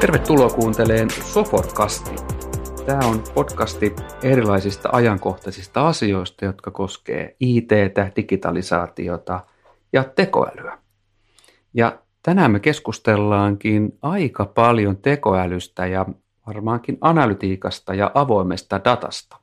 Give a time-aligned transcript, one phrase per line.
[0.00, 2.10] Tervetuloa kuunteleen Soforkasti.
[2.86, 7.70] Tämä on podcasti erilaisista ajankohtaisista asioista, jotka koskee IT,
[8.16, 9.40] digitalisaatiota
[9.92, 10.78] ja tekoälyä.
[11.74, 16.06] Ja tänään me keskustellaankin aika paljon tekoälystä ja
[16.46, 19.36] varmaankin analytiikasta ja avoimesta datasta.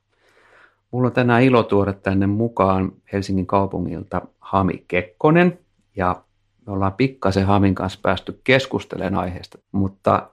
[0.91, 5.59] Mulla on tänään ilo tuoda tänne mukaan Helsingin kaupungilta Hami Kekkonen
[5.95, 6.23] ja
[6.66, 10.30] me ollaan pikkasen Hamin kanssa päästy keskustelemaan aiheesta, mutta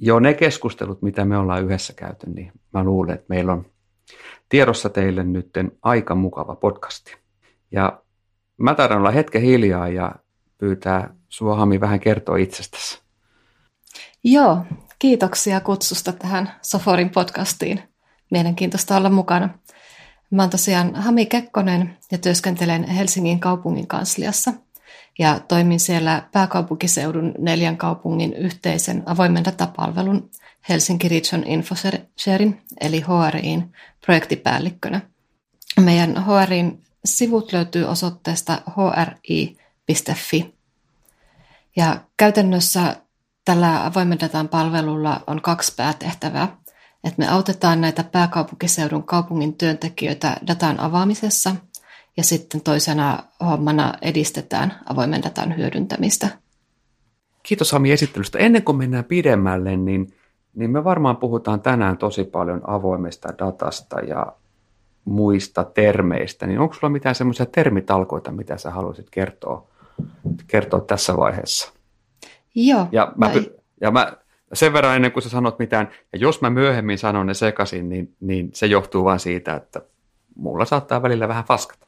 [0.00, 3.66] jo ne keskustelut, mitä me ollaan yhdessä käyty, niin mä luulen, että meillä on
[4.48, 5.50] tiedossa teille nyt
[5.82, 7.16] aika mukava podcasti.
[7.72, 8.02] Ja
[8.56, 10.14] mä taidan olla hetken hiljaa ja
[10.58, 13.00] pyytää sua Hami vähän kertoa itsestäsi.
[14.24, 14.58] Joo,
[14.98, 17.82] kiitoksia kutsusta tähän Soforin podcastiin.
[18.30, 19.48] Mielenkiintoista olla mukana.
[20.30, 24.52] Mä oon tosiaan Hami Kekkonen ja työskentelen Helsingin kaupungin kansliassa–
[25.20, 30.30] ja toimin siellä pääkaupunkiseudun neljän kaupungin yhteisen avoimen datapalvelun
[30.68, 33.72] Helsinki Region Infosharing eli HRIin
[34.06, 35.00] projektipäällikkönä.
[35.80, 40.54] Meidän HRIin sivut löytyy osoitteesta hri.fi.
[41.76, 42.96] Ja käytännössä
[43.44, 46.56] tällä avoimen datan palvelulla on kaksi päätehtävää.
[47.04, 51.56] Että me autetaan näitä pääkaupunkiseudun kaupungin työntekijöitä datan avaamisessa–
[52.16, 56.28] ja sitten toisena hommana edistetään avoimen datan hyödyntämistä.
[57.42, 58.38] Kiitos Hami esittelystä.
[58.38, 60.14] Ennen kuin mennään pidemmälle, niin,
[60.54, 64.26] niin me varmaan puhutaan tänään tosi paljon avoimesta datasta ja
[65.04, 66.46] muista termeistä.
[66.46, 69.66] Niin onko sulla mitään semmoisia termitalkoita, mitä sä haluaisit kertoa,
[70.46, 71.72] kertoa tässä vaiheessa?
[72.54, 72.86] Joo.
[72.92, 73.32] Ja mä,
[73.80, 74.12] ja mä
[74.52, 78.14] sen verran ennen kuin sä sanot mitään, ja jos mä myöhemmin sanon ne sekaisin, niin,
[78.20, 79.82] niin se johtuu vain siitä, että
[80.36, 81.86] mulla saattaa välillä vähän faskata.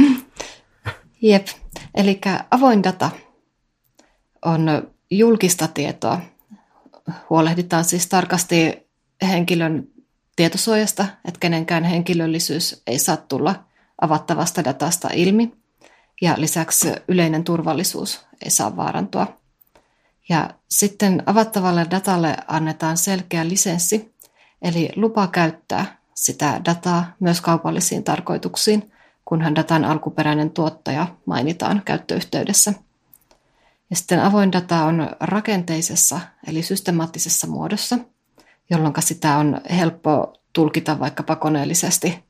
[1.22, 1.46] Jep,
[1.94, 2.20] eli
[2.50, 3.10] avoin data
[4.44, 6.20] on julkista tietoa.
[7.30, 8.88] Huolehditaan siis tarkasti
[9.22, 9.88] henkilön
[10.36, 13.64] tietosuojasta, että kenenkään henkilöllisyys ei saa tulla
[14.00, 15.52] avattavasta datasta ilmi.
[16.22, 19.40] Ja lisäksi yleinen turvallisuus ei saa vaarantua.
[20.28, 24.14] Ja sitten avattavalle datalle annetaan selkeä lisenssi,
[24.62, 28.89] eli lupa käyttää sitä dataa myös kaupallisiin tarkoituksiin,
[29.30, 32.74] kunhan datan alkuperäinen tuottaja mainitaan käyttöyhteydessä.
[33.90, 37.98] Ja sitten avoin data on rakenteisessa eli systemaattisessa muodossa,
[38.70, 42.24] jolloin sitä on helppo tulkita vaikkapa koneellisesti.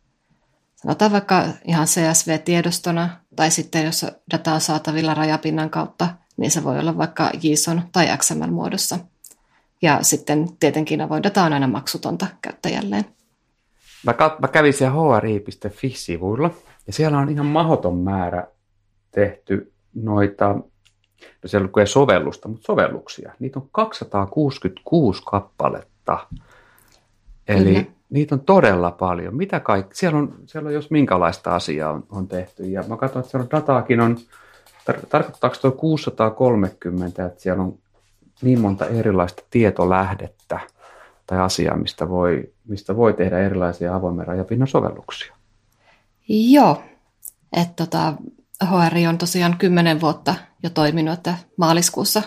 [0.76, 6.78] Sanotaan vaikka ihan CSV-tiedostona, tai sitten jos data on saatavilla rajapinnan kautta, niin se voi
[6.78, 8.98] olla vaikka JSON tai XML-muodossa.
[9.82, 13.04] Ja sitten tietenkin avoin data on aina maksutonta käyttäjälleen.
[14.06, 16.50] Mä, mä kävin siellä hri.fi-sivuilla
[16.90, 18.46] ja siellä on ihan mahoton määrä
[19.10, 23.32] tehty noita, no siellä lukee sovellusta, mutta sovelluksia.
[23.38, 26.18] Niitä on 266 kappaletta.
[27.48, 27.84] Eli Kyllä.
[28.10, 29.36] niitä on todella paljon.
[29.36, 32.62] Mitä kaikki, siellä on, siellä on jos minkälaista asiaa on, on tehty.
[32.62, 34.16] Ja mä katson, että siellä on dataakin on,
[34.90, 37.78] tar- tarkoittaako tuo 630, että siellä on
[38.42, 40.60] niin monta erilaista tietolähdettä
[41.26, 45.39] tai asiaa, mistä voi, mistä voi tehdä erilaisia avoimen rajapinnan sovelluksia.
[46.32, 46.82] Joo,
[47.52, 48.14] että tota,
[48.64, 52.22] HR on tosiaan kymmenen vuotta jo toiminut, että maaliskuussa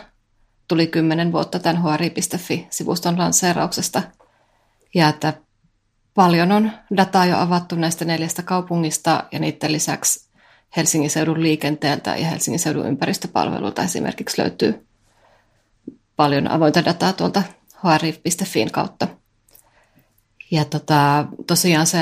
[0.68, 4.02] tuli kymmenen vuotta tämän hr.fi-sivuston lanseerauksesta.
[4.96, 5.34] Ja että
[6.14, 10.30] paljon on dataa jo avattu näistä neljästä kaupungista ja niiden lisäksi
[10.78, 14.88] Helsingin seudun liikenteeltä ja Helsingin seudun ympäristöpalveluilta esimerkiksi löytyy
[16.16, 17.44] paljon avointa dataa tuolta
[17.84, 19.08] hr.fiin kautta.
[20.52, 22.00] Ja tota, tosiaan se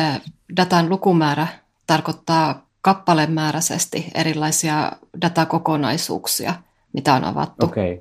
[0.56, 1.48] datan lukumäärä
[1.92, 4.92] tarkoittaa kappalemääräisesti erilaisia
[5.22, 6.54] datakokonaisuuksia,
[6.94, 7.66] mitä on avattu.
[7.66, 8.00] Okay.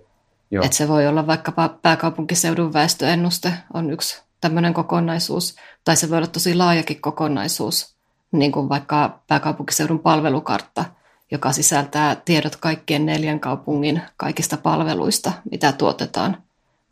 [0.50, 0.64] Joo.
[0.64, 6.26] Et se voi olla vaikkapa pääkaupunkiseudun väestöennuste on yksi tämmöinen kokonaisuus, tai se voi olla
[6.26, 7.96] tosi laajakin kokonaisuus,
[8.32, 10.84] niin kuin vaikka pääkaupunkiseudun palvelukartta,
[11.30, 16.42] joka sisältää tiedot kaikkien neljän kaupungin kaikista palveluista, mitä tuotetaan,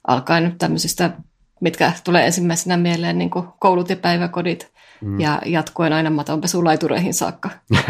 [0.07, 1.11] alkaen tämmöisistä,
[1.61, 5.21] mitkä tulee ensimmäisenä mieleen, niin kuin koulut ja päiväkodit, mm.
[5.21, 7.51] ja jatkuen aina matonpesulaitureihin saakka.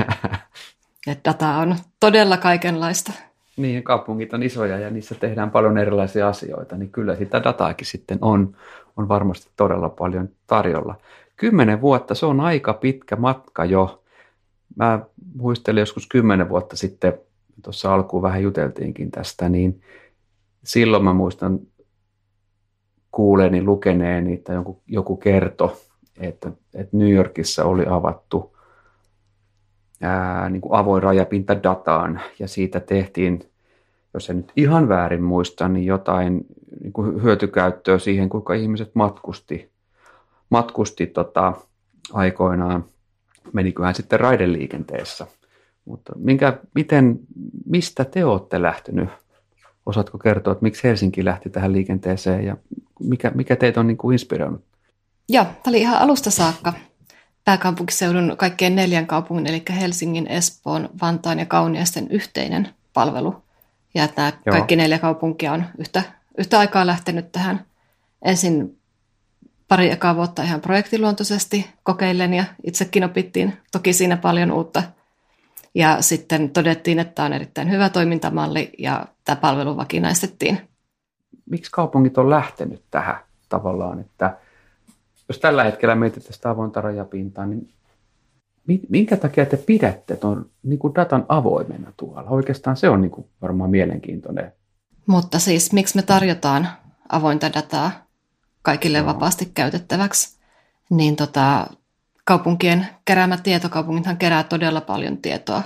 [1.07, 3.13] Et data on todella kaikenlaista.
[3.57, 8.19] Niin, kaupungit on isoja ja niissä tehdään paljon erilaisia asioita, niin kyllä sitä dataakin sitten
[8.21, 8.57] on,
[8.97, 10.95] on varmasti todella paljon tarjolla.
[11.37, 14.03] Kymmenen vuotta, se on aika pitkä matka jo.
[14.77, 15.01] Mä
[15.35, 17.19] muistelin joskus kymmenen vuotta sitten,
[17.63, 19.83] tuossa alkuun vähän juteltiinkin tästä, niin
[20.65, 21.61] silloin mä muistan
[23.19, 25.81] kuuleeni, lukeneeni, että joku, joku kerto,
[26.21, 28.57] että, että New Yorkissa oli avattu
[30.03, 33.41] ää, niin kuin avoin rajapinta dataan ja siitä tehtiin
[34.15, 36.47] jos en nyt ihan väärin muista, niin jotain
[36.81, 39.71] niin kuin hyötykäyttöä siihen, kuinka ihmiset matkusti,
[40.51, 41.53] matkusti tota,
[42.13, 42.85] aikoinaan,
[43.53, 45.27] meniköhän sitten raideliikenteessä.
[45.85, 47.19] Mutta minkä, miten,
[47.67, 49.09] mistä te olette lähtenyt?
[49.87, 52.57] Osaatko kertoa, että miksi Helsinki lähti tähän liikenteeseen ja
[53.01, 54.65] mikä, mikä teitä on niin kuin inspiroinut?
[55.29, 56.73] Joo, tämä oli ihan alusta saakka
[57.45, 63.43] pääkaupunkiseudun kaikkien neljän kaupungin, eli Helsingin, Espoon, Vantaan ja Kauniaisten yhteinen palvelu.
[63.95, 64.53] Ja että nämä Joo.
[64.53, 66.03] kaikki neljä kaupunkia on yhtä,
[66.39, 67.65] yhtä aikaa lähtenyt tähän
[68.23, 68.79] ensin
[69.69, 74.83] pari ekaa vuotta ihan projektiluontoisesti kokeillen ja itsekin opittiin toki siinä paljon uutta.
[75.75, 80.69] Ja sitten todettiin, että tämä on erittäin hyvä toimintamalli ja tämä palvelu vakinaistettiin.
[81.51, 83.19] Miksi kaupungit on lähtenyt tähän
[83.49, 84.37] tavallaan, että
[85.29, 87.69] jos tällä hetkellä mietitte sitä avointa rajapintaa, niin
[88.89, 92.31] minkä takia te pidätte tuon niin kuin datan avoimena tuolla?
[92.31, 94.53] Oikeastaan se on niin kuin varmaan mielenkiintoinen.
[95.07, 96.69] Mutta siis miksi me tarjotaan
[97.09, 97.91] avointa dataa
[98.63, 99.07] kaikille no.
[99.07, 100.39] vapaasti käytettäväksi,
[100.91, 101.67] niin tota,
[102.25, 105.63] kaupunkien keräämä tieto, kaupungithan kerää todella paljon tietoa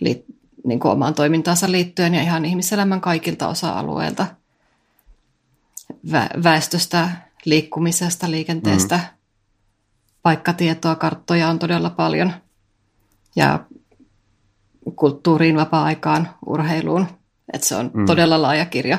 [0.00, 0.24] li,
[0.64, 4.26] niin kuin omaan toimintaansa liittyen ja ihan ihmiselämän kaikilta osa-alueilta,
[6.12, 7.10] Vä, väestöstä,
[7.44, 9.18] liikkumisesta, liikenteestä, mm.
[10.22, 12.32] paikkatietoa, karttoja on todella paljon
[13.36, 13.64] ja
[14.96, 17.06] kulttuuriin, vapaa-aikaan, urheiluun.
[17.52, 18.06] että se on mm.
[18.06, 18.98] todella laaja kirja,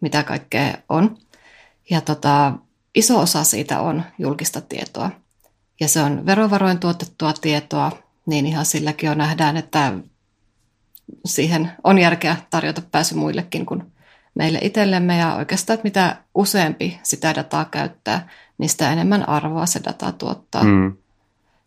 [0.00, 1.18] mitä kaikkea on.
[1.90, 2.52] Ja tota,
[2.94, 5.10] iso osa siitä on julkista tietoa.
[5.80, 7.92] Ja se on verovaroin tuotettua tietoa,
[8.26, 9.92] niin ihan silläkin jo nähdään, että
[11.24, 13.93] siihen on järkeä tarjota pääsy muillekin kuin
[14.34, 15.18] meille itsellemme.
[15.18, 18.28] Ja oikeastaan, että mitä useampi sitä dataa käyttää,
[18.58, 20.96] niin sitä enemmän arvoa se data tuottaa mm,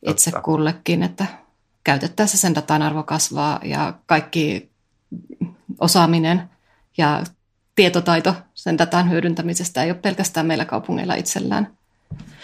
[0.07, 1.25] itse kullekin, että
[1.83, 4.69] käytettäessä sen datan arvo kasvaa ja kaikki
[5.79, 6.49] osaaminen
[6.97, 7.23] ja
[7.75, 11.77] tietotaito sen datan hyödyntämisestä ei ole pelkästään meillä kaupungeilla itsellään.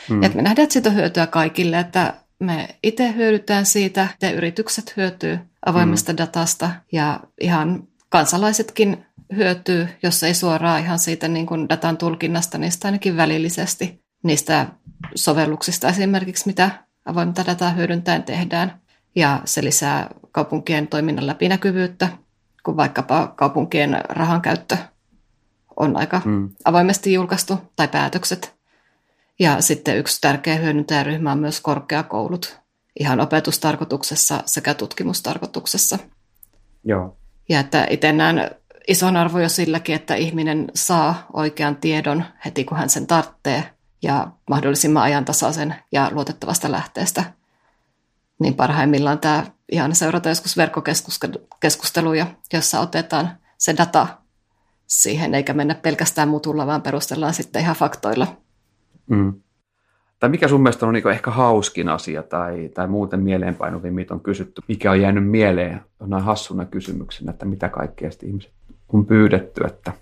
[0.09, 0.23] Hmm.
[0.23, 4.97] Et me nähdään, että siitä on hyötyä kaikille, että me itse hyödytään siitä, että yritykset
[4.97, 6.17] hyötyy avoimesta hmm.
[6.17, 9.05] datasta ja ihan kansalaisetkin
[9.35, 14.67] hyötyy, jos ei suoraan ihan siitä niin kuin datan tulkinnasta, niin sitä ainakin välillisesti niistä
[15.15, 16.71] sovelluksista esimerkiksi, mitä
[17.05, 18.81] avointa dataa hyödyntäen tehdään.
[19.15, 22.07] Ja se lisää kaupunkien toiminnan läpinäkyvyyttä,
[22.63, 24.77] kun vaikkapa kaupunkien rahankäyttö
[25.75, 26.49] on aika mm.
[26.65, 28.55] avoimesti julkaistu, tai päätökset.
[29.39, 32.59] Ja sitten yksi tärkeä hyödyntäjäryhmä on myös korkeakoulut,
[32.99, 35.99] ihan opetustarkoituksessa sekä tutkimustarkoituksessa.
[36.83, 37.17] Joo.
[37.49, 38.51] Ja että itse näen
[38.87, 43.63] ison arvo jo silläkin, että ihminen saa oikean tiedon heti, kun hän sen tarvitsee,
[44.01, 47.23] ja mahdollisimman ajantasaisen ja luotettavasta lähteestä.
[48.39, 54.07] Niin parhaimmillaan tämä ihan seurata joskus verkkokeskusteluja, jossa otetaan se data
[54.87, 58.27] siihen, eikä mennä pelkästään mutulla, vaan perustellaan sitten ihan faktoilla.
[59.09, 59.33] Mm.
[60.19, 64.21] Tai mikä sun mielestä on niin ehkä hauskin asia tai, tai muuten mieleenpainuvin, mitä on
[64.21, 68.53] kysytty, mikä on jäänyt mieleen näin hassuna kysymyksenä, että mitä kaikkea ihmiset
[68.93, 69.65] on pyydetty?
[69.65, 69.93] Että...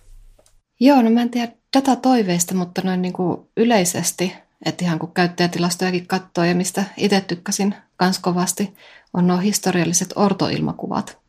[0.79, 4.33] Joo, no mä en tiedä datatoiveista, mutta noin niin kuin yleisesti,
[4.65, 8.73] että ihan kun käyttäjätilastojakin katsoo ja mistä itse tykkäsin kans kovasti,
[9.13, 11.21] on nuo historialliset ortoilmakuvat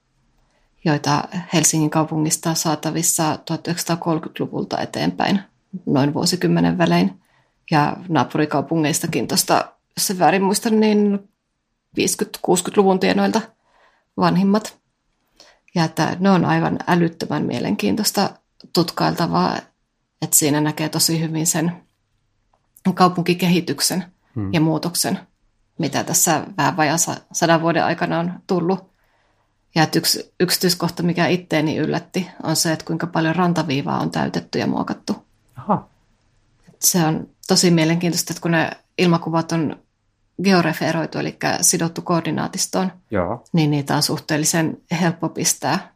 [0.85, 5.41] joita Helsingin kaupungista on saatavissa 1930-luvulta eteenpäin
[5.87, 7.21] noin vuosikymmenen välein.
[7.71, 9.55] Ja naapurikaupungeistakin tuosta,
[9.97, 11.29] jos se väärin muistan, niin
[12.01, 13.41] 50-60-luvun tienoilta
[14.17, 14.79] vanhimmat.
[15.75, 18.31] Ja että ne on aivan älyttömän mielenkiintoista
[18.73, 19.59] tutkailtavaa,
[20.23, 21.73] että siinä näkee tosi hyvin sen
[22.95, 24.53] kaupunkikehityksen hmm.
[24.53, 25.19] ja muutoksen,
[25.79, 26.97] mitä tässä vähän vajaa
[27.33, 28.93] sadan vuoden aikana on tullut.
[29.75, 34.59] Ja että yksi yksityiskohta, mikä itteeni yllätti, on se, että kuinka paljon rantaviivaa on täytetty
[34.59, 35.27] ja muokattu.
[35.57, 35.89] Aha.
[36.79, 39.82] Se on tosi mielenkiintoista, että kun ne ilmakuvat on
[40.45, 43.45] georeferoitu, eli sidottu koordinaatistoon, Joo.
[43.53, 45.95] niin niitä on suhteellisen helppo pistää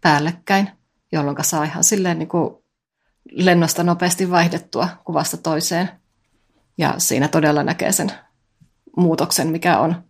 [0.00, 0.70] päällekkäin,
[1.12, 2.54] jolloin saa ihan silleen niin kuin
[3.32, 5.90] lennosta nopeasti vaihdettua kuvasta toiseen.
[6.78, 8.12] Ja siinä todella näkee sen
[8.96, 10.04] muutoksen, mikä on.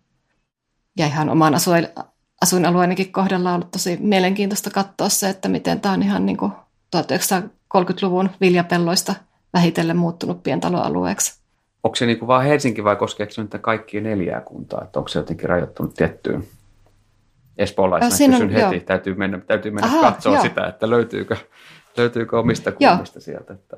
[0.98, 1.54] Ja ihan oman
[2.40, 6.52] asuinalueenkin kohdalla on ollut tosi mielenkiintoista katsoa se, että miten tämä on ihan niin kuin
[6.96, 9.14] 1930-luvun viljapelloista
[9.52, 11.37] vähitellen muuttunut pientaloalueeksi.
[11.88, 14.82] Onko se niin kuin vaan Helsinki vai koskeeko se nyt kaikkia neljää kuntaa?
[14.84, 16.44] Että onko se jotenkin rajoittunut tiettyyn
[17.58, 18.84] espoolaisena Siinä kysyn heti, joo.
[18.86, 20.42] täytyy mennä, täytyy mennä Aha, katsoa joo.
[20.42, 21.36] sitä, että löytyykö,
[21.96, 23.22] löytyykö omista kunnista joo.
[23.22, 23.54] sieltä.
[23.54, 23.76] Että...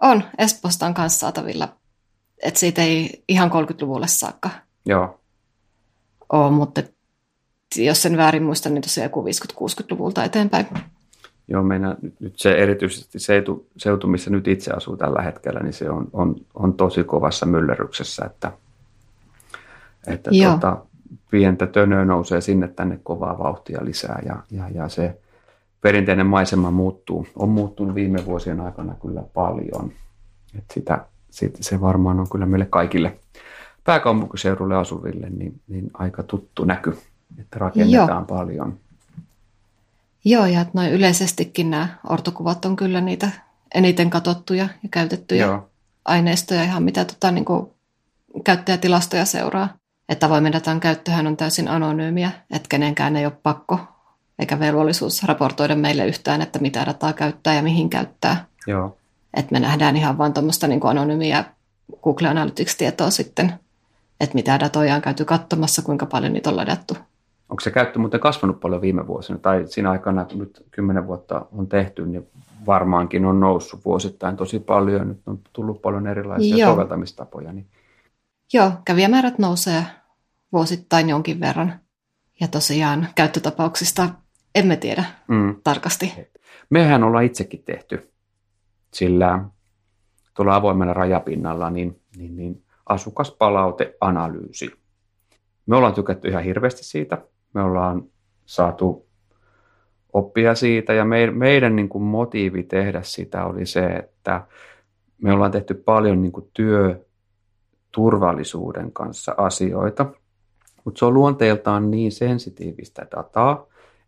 [0.00, 1.68] On, Espoosta on kanssa saatavilla,
[2.42, 4.50] että siitä ei ihan 30-luvulle saakka
[4.86, 5.20] Joo.
[6.32, 6.82] ole, mutta
[7.76, 10.66] jos sen väärin muista, niin tosiaan joku 50-60-luvulta eteenpäin.
[11.50, 15.90] Joo, meidän, nyt se erityisesti seutu, seutu, missä nyt itse asuu tällä hetkellä, niin se
[15.90, 18.52] on, on, on tosi kovassa myllerryksessä, että,
[20.06, 20.84] että tuota,
[21.30, 25.18] pientä tönöä nousee sinne tänne kovaa vauhtia lisää ja, ja, ja se
[25.80, 29.92] perinteinen maisema muuttuu, on muuttunut viime vuosien aikana kyllä paljon.
[30.58, 33.18] Et sitä, sit, se varmaan on kyllä meille kaikille
[33.84, 36.96] pääkaupunkiseudulle asuville niin, niin aika tuttu näky,
[37.38, 38.38] että rakennetaan Joo.
[38.38, 38.78] paljon.
[40.24, 43.30] Joo, ja noin yleisestikin nämä ortokuvat on kyllä niitä
[43.74, 45.68] eniten katsottuja ja käytettyjä Joo.
[46.04, 47.66] aineistoja, ihan mitä tota, niin kuin
[48.44, 49.68] käyttäjätilastoja seuraa.
[50.08, 53.80] Että avoimen datan käyttöhän on täysin anonyymiä, että kenenkään ei ole pakko
[54.40, 58.44] eikä velvollisuus raportoida meille yhtään, että mitä dataa käyttää ja mihin käyttää.
[58.66, 58.96] Joo.
[59.34, 61.44] Että me nähdään ihan vain tuommoista niin anonyymiä
[62.02, 63.52] Google Analytics-tietoa sitten,
[64.20, 66.96] että mitä datoja on käyty katsomassa, kuinka paljon niitä on ladattu.
[67.50, 69.38] Onko se käyttö muuten kasvanut paljon viime vuosina?
[69.38, 72.28] Tai siinä aikana, kun nyt kymmenen vuotta on tehty, niin
[72.66, 75.08] varmaankin on noussut vuosittain tosi paljon.
[75.08, 76.70] Nyt on tullut paljon erilaisia Joo.
[76.70, 77.52] soveltamistapoja.
[77.52, 77.66] Niin...
[78.52, 79.84] Joo, kävijämäärät nousee
[80.52, 81.80] vuosittain jonkin verran.
[82.40, 84.08] Ja tosiaan käyttötapauksista
[84.54, 85.54] emme tiedä mm.
[85.64, 86.12] tarkasti.
[86.70, 88.12] Mehän ollaan itsekin tehty,
[88.94, 89.44] sillä
[90.34, 94.72] tuolla avoimella rajapinnalla niin, niin, niin asukaspalauteanalyysi.
[95.66, 97.18] Me ollaan tykätty ihan hirveästi siitä.
[97.54, 98.04] Me ollaan
[98.46, 99.06] saatu
[100.12, 104.46] oppia siitä ja me, meidän niin kuin motiivi tehdä sitä oli se, että
[105.22, 110.06] me ollaan tehty paljon niin kuin työturvallisuuden kanssa asioita,
[110.84, 113.66] mutta se on luonteeltaan niin sensitiivistä dataa,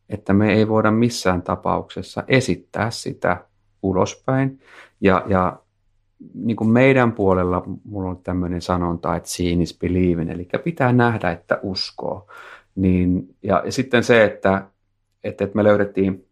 [0.09, 3.45] että me ei voida missään tapauksessa esittää sitä
[3.83, 4.61] ulospäin.
[5.01, 5.59] Ja, ja
[6.35, 11.31] niin kuin meidän puolella mulla on tämmöinen sanonta, että seeing is believing, eli pitää nähdä,
[11.31, 12.27] että uskoo.
[12.75, 14.67] Niin, ja, ja sitten se, että,
[15.25, 16.27] että, että me löydettiin,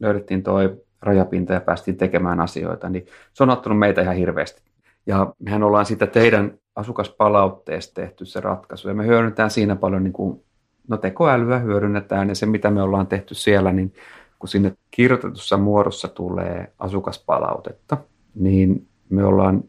[0.00, 4.62] löydettiin toi rajapinta ja päästiin tekemään asioita, niin se on ottanut meitä ihan hirveästi.
[5.06, 10.12] Ja mehän ollaan sitä teidän asukaspalautteesta tehty se ratkaisu, ja me hyödynnetään siinä paljon niin
[10.12, 10.44] kuin
[10.88, 13.92] no tekoälyä hyödynnetään ja se mitä me ollaan tehty siellä, niin
[14.38, 17.96] kun sinne kirjoitetussa muodossa tulee asukaspalautetta,
[18.34, 19.64] niin me ollaan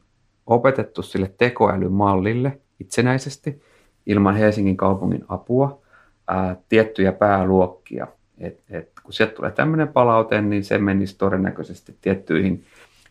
[0.48, 3.62] opetettu sille tekoälymallille itsenäisesti
[4.06, 5.82] ilman Helsingin kaupungin apua
[6.30, 8.08] ää, tiettyjä pääluokkia.
[8.38, 12.64] Et, et, kun sieltä tulee tämmöinen palaute, niin se menisi todennäköisesti tiettyihin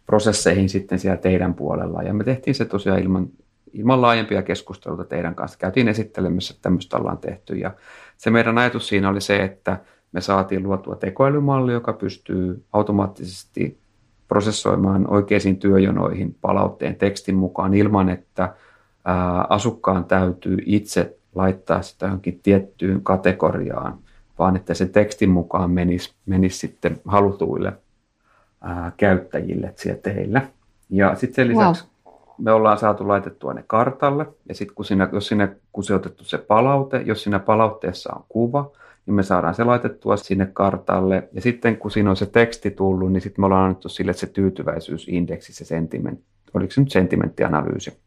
[0.06, 2.02] prosesseihin sitten siellä teidän puolella.
[2.02, 3.28] Ja me tehtiin se tosiaan ilman
[3.72, 5.58] ilman laajempia keskusteluita teidän kanssa.
[5.58, 7.54] Käytiin esittelemässä, että tämmöistä ollaan tehty.
[7.54, 7.74] Ja
[8.16, 9.80] se meidän ajatus siinä oli se, että
[10.12, 13.78] me saatiin luotua tekoälymalli, joka pystyy automaattisesti
[14.28, 18.54] prosessoimaan oikeisiin työjonoihin palautteen tekstin mukaan ilman, että
[19.48, 23.98] asukkaan täytyy itse laittaa sitä johonkin tiettyyn kategoriaan,
[24.38, 27.72] vaan että se tekstin mukaan menisi, menisi sitten halutuille
[28.60, 30.42] ää, käyttäjille siellä teillä.
[30.90, 31.98] Ja sitten sen lisäksi wow
[32.38, 36.24] me ollaan saatu laitettua ne kartalle, ja sitten kun siinä, jos sinne kun se otettu
[36.24, 38.70] se palaute, jos siinä palautteessa on kuva,
[39.06, 43.12] niin me saadaan se laitettua sinne kartalle, ja sitten kun siinä on se teksti tullut,
[43.12, 46.20] niin sitten me ollaan annettu sille se tyytyväisyysindeksi, se sentiment,
[46.54, 47.98] oliko se nyt sentimenttianalyysi,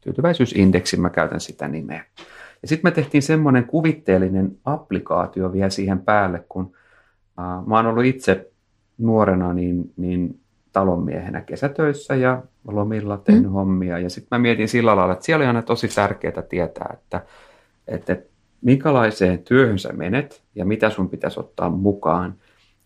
[0.00, 2.04] tyytyväisyysindeksi, mä käytän sitä nimeä.
[2.62, 6.72] Ja sitten me tehtiin semmoinen kuvitteellinen applikaatio vielä siihen päälle, kun
[7.38, 8.50] äh, mä oon ollut itse
[8.98, 10.40] nuorena niin, niin
[10.72, 13.50] talonmiehenä kesätöissä ja lomilla tehnyt mm.
[13.50, 13.98] hommia.
[13.98, 17.22] Ja sitten mä mietin sillä lailla, että siellä oli aina tosi tärkeää tietää, että,
[17.88, 18.16] että,
[18.60, 22.34] minkälaiseen työhön sä menet ja mitä sun pitäisi ottaa mukaan.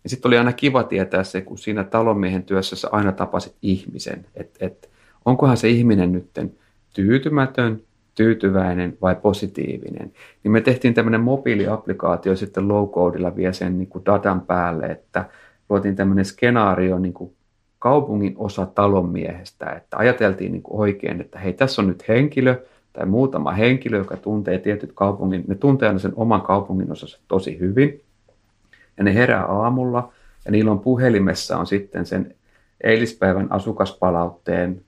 [0.04, 4.26] Ja sitten oli aina kiva tietää se, kun siinä talonmiehen työssä sä aina tapasit ihmisen,
[4.34, 4.88] että, että
[5.24, 6.52] onkohan se ihminen nytten
[6.94, 7.82] tyytymätön,
[8.20, 10.12] tyytyväinen vai positiivinen.
[10.44, 15.24] Niin me tehtiin tämmöinen mobiiliaplikaatio sitten low-codilla vielä sen niin kuin datan päälle, että
[15.68, 17.32] luotiin tämmöinen skenaario niin kuin
[17.78, 22.62] kaupungin osa talonmiehestä, että ajateltiin niin kuin oikein, että hei, tässä on nyt henkilö
[22.92, 27.58] tai muutama henkilö, joka tuntee tietyt kaupungin, ne tuntee aina sen oman kaupungin osassa tosi
[27.58, 28.00] hyvin,
[28.96, 30.12] ja ne herää aamulla,
[30.44, 32.34] ja niillä on puhelimessa on sitten sen
[32.84, 34.82] eilispäivän asukaspalautteen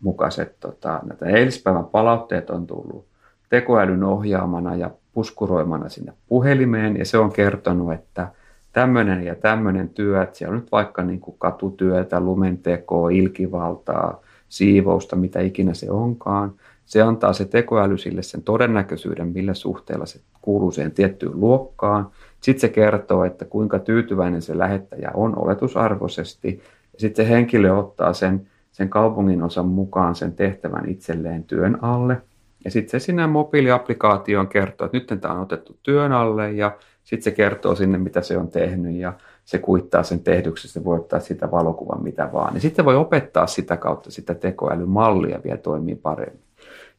[0.00, 3.06] mukaiset, tota, näitä eilispäivän palautteet on tullut
[3.48, 8.28] tekoälyn ohjaamana ja puskuroimana sinne puhelimeen, ja se on kertonut, että
[8.72, 15.16] tämmöinen ja tämmöinen työ, että siellä on nyt vaikka niin kuin katutyötä, lumentekoa, ilkivaltaa, siivousta,
[15.16, 16.52] mitä ikinä se onkaan.
[16.86, 22.10] Se antaa se tekoäly sille sen todennäköisyyden, millä suhteella se kuuluu siihen tiettyyn luokkaan.
[22.40, 26.62] Sitten se kertoo, että kuinka tyytyväinen se lähettäjä on oletusarvoisesti.
[26.98, 32.22] Sitten se henkilö ottaa sen, sen kaupungin osan mukaan sen tehtävän itselleen työn alle.
[32.64, 37.22] Ja sitten se sinne mobiiliaplikaatioon kertoo, että nyt tämä on otettu työn alle ja sitten
[37.22, 39.12] se kertoo sinne, mitä se on tehnyt ja
[39.44, 42.54] se kuittaa sen tehdyksi, se voi ottaa sitä valokuvan mitä vaan.
[42.54, 46.42] Ja sitten voi opettaa sitä kautta sitä tekoälymallia vielä toimii paremmin.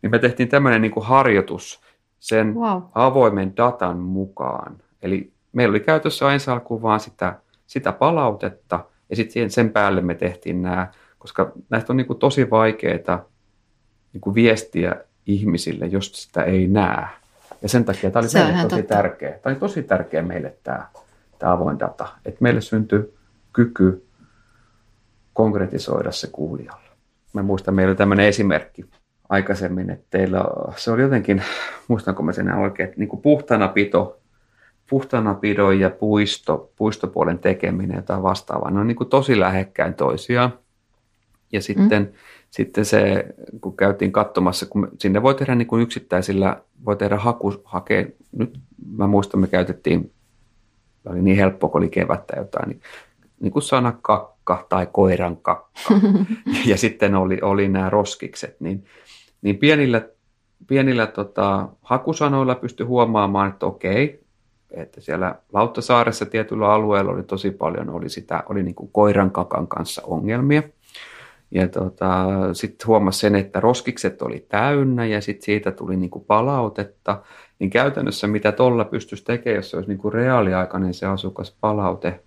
[0.01, 1.81] Niin me tehtiin tämmöinen niin harjoitus
[2.19, 2.81] sen wow.
[2.93, 4.77] avoimen datan mukaan.
[5.01, 7.35] Eli meillä oli käytössä ensi alkuun vaan sitä,
[7.67, 10.87] sitä palautetta, ja sitten sen päälle me tehtiin nämä,
[11.27, 13.19] koska näistä on niin kuin tosi vaikeita
[14.13, 17.07] niin kuin viestiä ihmisille, jos sitä ei näe.
[17.61, 18.95] Ja sen takia tämä oli meille tosi totta.
[18.95, 19.31] tärkeä.
[19.31, 20.87] Tämä oli tosi tärkeä meille tämä,
[21.39, 23.13] tämä avoin data, että meille syntyi
[23.53, 24.05] kyky
[25.33, 26.89] konkretisoida se kuulijalle.
[27.33, 28.85] Mä muistan, meillä oli tämmöinen esimerkki
[29.29, 31.43] aikaisemmin, että teillä se oli jotenkin,
[31.87, 34.19] muistanko mä sen oikein, että niin kuin puhtanapito,
[34.89, 40.53] puhtanapidon ja puisto, puistopuolen tekeminen tai vastaavaa, ne on niin kuin tosi lähekkäin toisiaan.
[41.51, 42.09] Ja sitten, mm.
[42.49, 43.25] sitten se,
[43.61, 48.59] kun käytiin katsomassa, kun sinne voi tehdä niin kuin yksittäisillä, voi tehdä haku, hakea, nyt
[48.97, 50.11] mä muistan, me käytettiin,
[51.09, 52.81] oli niin helppo, kun oli kevättä jotain, niin,
[53.39, 55.89] niin kuin sana kakka tai koiran kakka.
[56.69, 58.85] ja sitten oli, oli nämä roskikset, niin,
[59.41, 60.01] niin pienillä,
[60.67, 64.27] pienillä tota, hakusanoilla pystyi huomaamaan, että okei,
[64.71, 69.67] että siellä Lauttasaaressa tietyllä alueella oli tosi paljon, oli, sitä, oli niin kuin koiran kakan
[69.67, 70.63] kanssa ongelmia.
[71.51, 76.25] Ja tota, sitten huomasi sen, että roskikset oli täynnä ja sitten siitä tuli niin kuin
[76.25, 77.21] palautetta.
[77.59, 82.19] Niin käytännössä mitä tuolla pystyisi tekemään, jos se olisi niin kuin reaaliaikainen se asukaspalaute,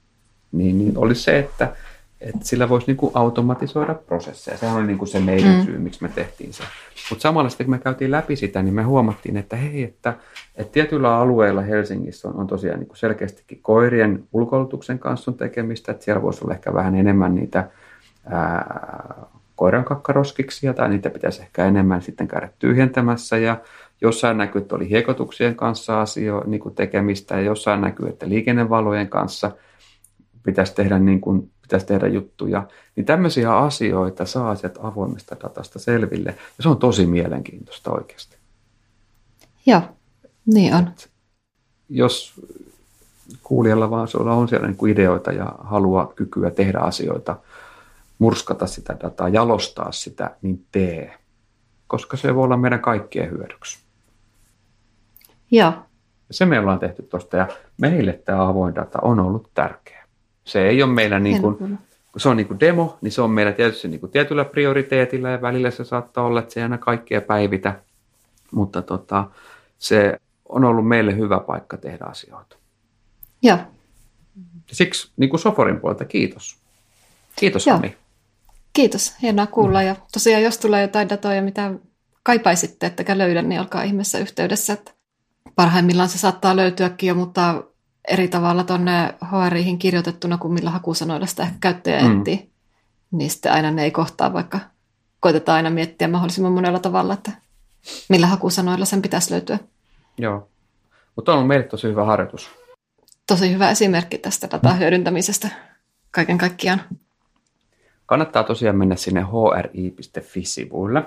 [0.52, 1.72] niin, niin olisi se, että
[2.20, 4.56] että sillä voisi niin kuin automatisoida prosesseja.
[4.56, 5.64] Sehän oli niin kuin se meidän mm.
[5.64, 6.62] syy, miksi me tehtiin se.
[7.10, 10.14] Mutta samalla sitten, kun me käytiin läpi sitä, niin me huomattiin, että hei, että,
[10.56, 15.92] että tietyillä alueilla Helsingissä on, on tosiaan niin kuin selkeästikin koirien ulkoilutuksen kanssa on tekemistä,
[15.92, 17.70] että siellä voisi olla ehkä vähän enemmän niitä
[18.30, 23.60] ää, koiran kakkaroskiksia, tai niitä pitäisi ehkä enemmän sitten käydä tyhjentämässä, ja
[24.00, 29.08] jossain näkyy, että oli hiekotuksien kanssa asio, niin kuin tekemistä, ja jossain näkyy, että liikennevalojen
[29.08, 29.50] kanssa
[30.42, 36.30] pitäisi tehdä niin kuin pitäisi tehdä juttuja, niin tämmöisiä asioita saa sieltä avoimesta datasta selville,
[36.30, 38.36] ja se on tosi mielenkiintoista oikeasti.
[39.66, 39.82] Joo,
[40.46, 40.90] niin on.
[41.88, 42.40] Jos
[43.42, 47.36] kuulijalla vaan sulla on siellä niin ideoita ja halua, kykyä tehdä asioita,
[48.20, 51.14] murskata sitä dataa, jalostaa sitä, niin tee.
[51.86, 53.78] Koska se voi olla meidän kaikkien hyödyksi.
[55.50, 55.72] Joo.
[56.30, 57.48] Se me ollaan tehty tuosta ja
[57.80, 60.04] meille tämä avoin data on ollut tärkeä.
[60.44, 61.56] Se ei ole meillä niin kuin,
[62.12, 65.28] kun se on niin kuin demo, niin se on meillä tietysti niin kuin tietyllä prioriteetilla
[65.28, 67.80] ja välillä se saattaa olla, että se ei aina kaikkea päivitä,
[68.50, 69.24] mutta tota,
[69.78, 72.56] se on ollut meille hyvä paikka tehdä asioita.
[73.42, 73.58] Joo.
[74.66, 76.58] Siksi niin kuin Soforin puolelta kiitos.
[77.36, 77.76] Kiitos Joo.
[77.76, 77.96] Ami.
[78.72, 79.82] Kiitos, hienoa kuulla.
[79.82, 81.72] Ja tosiaan jos tulee jotain datoja, mitä
[82.22, 84.72] kaipaisitte, että löydä, niin olkaa ihmeessä yhteydessä.
[84.72, 84.92] Että
[85.56, 87.64] parhaimmillaan se saattaa löytyäkin jo, mutta
[88.08, 92.18] eri tavalla tuonne HRihin kirjoitettuna kuin millä hakusanoilla sitä käyttäjä mm.
[92.18, 92.50] etsii.
[93.10, 94.60] Niin sitten aina ne ei kohtaa, vaikka
[95.20, 97.32] koitetaan aina miettiä mahdollisimman monella tavalla, että
[98.08, 99.58] millä hakusanoilla sen pitäisi löytyä.
[100.18, 100.48] Joo,
[101.16, 102.50] mutta on meille tosi hyvä harjoitus.
[103.26, 105.48] Tosi hyvä esimerkki tästä datan hyödyntämisestä
[106.10, 106.82] kaiken kaikkiaan.
[108.10, 111.04] Kannattaa tosiaan mennä sinne hri.fi-sivuille.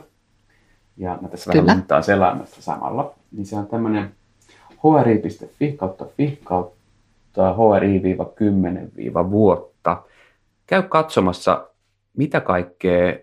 [0.98, 1.66] Ja mä tässä Kyllä.
[1.66, 3.14] vähän selaamassa samalla.
[3.32, 4.12] Niin se on tämmöinen
[4.70, 10.04] hri.fi kautta fi kautta HRI-10-vuotta.
[10.68, 11.68] Käy katsomassa,
[12.18, 13.14] mitä kaikkea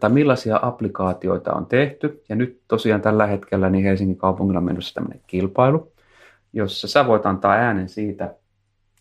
[0.00, 2.22] tai millaisia applikaatioita on tehty.
[2.28, 5.92] Ja nyt tosiaan tällä hetkellä niin Helsingin kaupungilla on menossa tämmöinen kilpailu,
[6.52, 8.34] jossa sä voit antaa äänen siitä,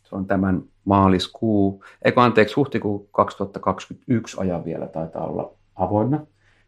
[0.03, 6.19] se on tämän maaliskuu, eikö anteeksi, huhtikuu 2021 ajan vielä taitaa olla avoinna.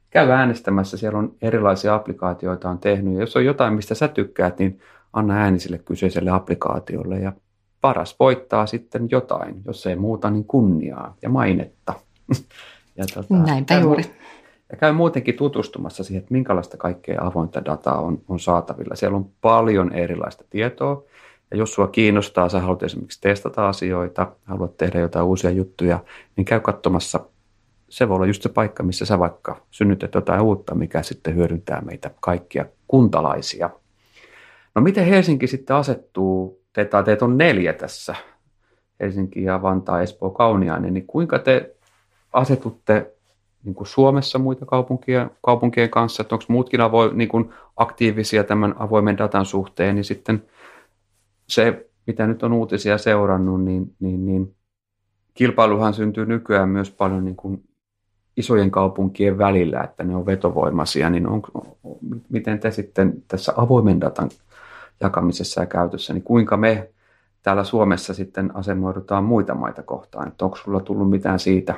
[0.10, 4.60] Käy äänestämässä, siellä on erilaisia applikaatioita on tehnyt, ja jos on jotain, mistä sä tykkäät,
[4.60, 4.80] niin
[5.14, 7.34] anna ääni sille kyseiselle applikaatiolle ja
[7.82, 11.94] paras voittaa sitten jotain, jos ei muuta, niin kunniaa ja mainetta.
[12.98, 14.04] ja tota, Näinpä käy, juuri.
[14.72, 18.96] Ja käy muutenkin tutustumassa siihen, että minkälaista kaikkea avointa dataa on, on saatavilla.
[18.96, 21.04] Siellä on paljon erilaista tietoa.
[21.52, 26.00] Ja jos sua kiinnostaa, sä haluat esimerkiksi testata asioita, haluat tehdä jotain uusia juttuja,
[26.36, 27.20] niin käy katsomassa.
[27.90, 31.82] Se voi olla just se paikka, missä sä vaikka synnytät jotain uutta, mikä sitten hyödyntää
[31.82, 33.70] meitä kaikkia kuntalaisia.
[34.76, 38.16] No miten Helsinki sitten asettuu, teitä, teitä on neljä tässä,
[39.00, 41.76] Helsinki ja Vantaa, Espoo, Kauniainen, niin kuinka te
[42.34, 43.12] asetutte
[43.64, 48.76] niin kuin Suomessa muita kaupunkia, kaupunkien kanssa, että onko muutkin avo, niin kuin aktiivisia tämän
[48.80, 50.44] avoimen datan suhteen, niin sitten
[51.50, 54.56] se, mitä nyt on uutisia seurannut, niin, niin, niin
[55.34, 57.64] kilpailuhan syntyy nykyään myös paljon niin kuin
[58.38, 61.42] isojen kaupunkien välillä, että ne on vetovoimaisia, niin on,
[62.30, 64.30] miten te sitten tässä avoimen datan
[65.02, 66.90] jakamisessa ja käytössä, niin kuinka me
[67.44, 70.28] täällä Suomessa sitten asemoidutaan muita maita kohtaan?
[70.28, 71.74] Että onko sulla tullut mitään siitä,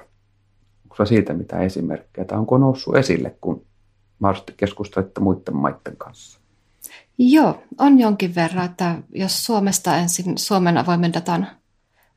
[0.84, 3.66] onko sulla siitä mitään esimerkkejä, tai onko noussut esille, kun
[4.20, 6.41] mahdollisesti keskustelette muiden maiden kanssa?
[7.30, 11.48] Joo, on jonkin verran, että jos Suomesta ensin Suomen avoimen datan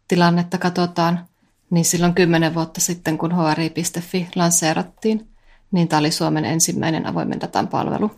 [0.08, 1.28] tilannetta katsotaan,
[1.70, 5.28] niin silloin kymmenen vuotta sitten, kun hri.fi lanseerattiin,
[5.72, 8.10] niin tämä oli Suomen ensimmäinen avoimen datan palvelu.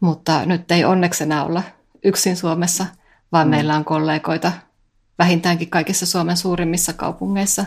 [0.00, 1.62] Mutta nyt ei onneksi enää olla
[2.04, 2.86] yksin Suomessa,
[3.32, 3.50] vaan mm.
[3.50, 4.52] meillä on kollegoita
[5.18, 7.64] vähintäänkin kaikissa Suomen suurimmissa kaupungeissa.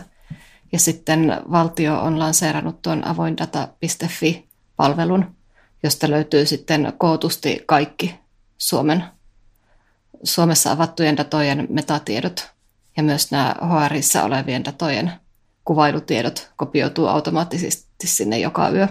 [0.72, 5.35] Ja sitten valtio on lanseerannut tuon avoindata.fi-palvelun,
[5.86, 8.14] josta löytyy sitten kootusti kaikki
[8.58, 9.04] Suomen,
[10.22, 12.50] Suomessa avattujen datojen metatiedot
[12.96, 15.12] ja myös nämä HRissa olevien datojen
[15.64, 18.88] kuvailutiedot kopioituu automaattisesti sinne joka yö.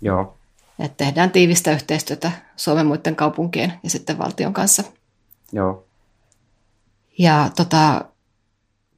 [0.00, 0.36] Joo.
[0.78, 4.82] Et tehdään tiivistä yhteistyötä Suomen muiden kaupunkien ja sitten valtion kanssa.
[5.52, 5.84] Joo.
[7.18, 8.04] Ja tota,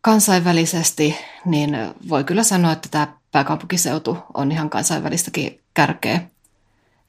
[0.00, 1.76] kansainvälisesti niin
[2.08, 6.20] voi kyllä sanoa, että tämä pääkaupunkiseutu on ihan kansainvälistäkin kärkeä.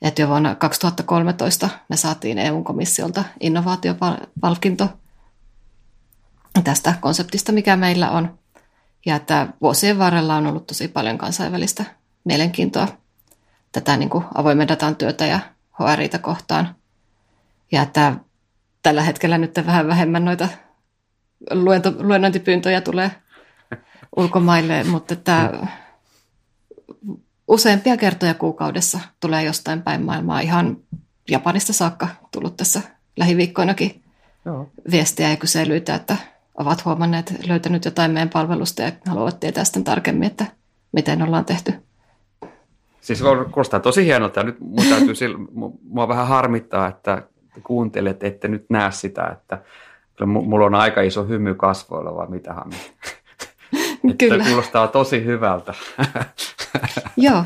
[0.02, 4.90] Että jo vuonna 2013 me saatiin EU-komissiolta innovaatiopalkinto
[6.64, 8.40] tästä konseptista, mikä meillä on.
[9.06, 11.86] Ja että vuosien varrella on ollut tosi paljon kansainvälistä
[12.24, 12.88] mielenkiintoa
[13.72, 15.40] tätä niin kuin avoimen datan työtä ja
[15.80, 16.76] HRItä kohtaan.
[17.72, 18.16] Ja että
[18.84, 20.48] tällä hetkellä nyt vähän vähemmän noita
[21.52, 23.12] luento, luennointipyyntöjä tulee
[24.16, 25.54] ulkomaille, mutta että
[27.48, 30.40] useampia kertoja kuukaudessa tulee jostain päin maailmaa.
[30.40, 30.78] Ihan
[31.30, 32.82] Japanista saakka tullut tässä
[33.18, 34.02] lähiviikkoinakin
[34.46, 34.70] Joo.
[34.92, 36.18] viestiä ja kyselyitä, että
[36.58, 40.46] ovat huomanneet, löytänyt jotain meidän palvelusta ja haluavat tietää sitten tarkemmin, että
[40.92, 41.74] miten ollaan tehty.
[43.02, 45.38] Siis kuulostaa tosi hienolta ja nyt mun täytyy sillä,
[45.90, 47.24] mua vähän harmittaa, että
[47.64, 49.62] kuuntelet, ette nyt näe sitä, että
[50.16, 52.56] kyllä mulla on aika iso hymy kasvoilla, vai mitä?
[54.18, 54.46] Kyllä.
[54.46, 55.74] kuulostaa tosi hyvältä.
[57.18, 57.46] Joo.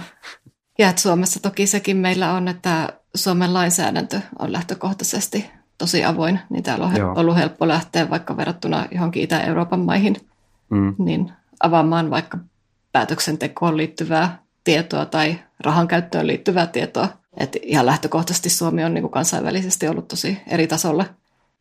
[0.79, 6.63] Ja että Suomessa toki sekin meillä on, että Suomen lainsäädäntö on lähtökohtaisesti tosi avoin, niin
[6.63, 7.13] täällä on Joo.
[7.15, 10.15] ollut helppo lähteä vaikka verrattuna johonkin Itä-Euroopan maihin,
[10.69, 10.95] mm.
[10.97, 11.31] niin
[11.63, 12.37] avaamaan vaikka
[12.91, 17.07] päätöksentekoon liittyvää tietoa tai rahan käyttöön liittyvää tietoa.
[17.37, 21.05] Et ihan lähtökohtaisesti Suomi on niin kansainvälisesti ollut tosi eri tasolla.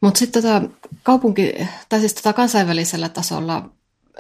[0.01, 0.63] Mutta sitten tota
[1.03, 1.55] kaupunki,
[1.89, 3.71] tai siis tota kansainvälisellä tasolla,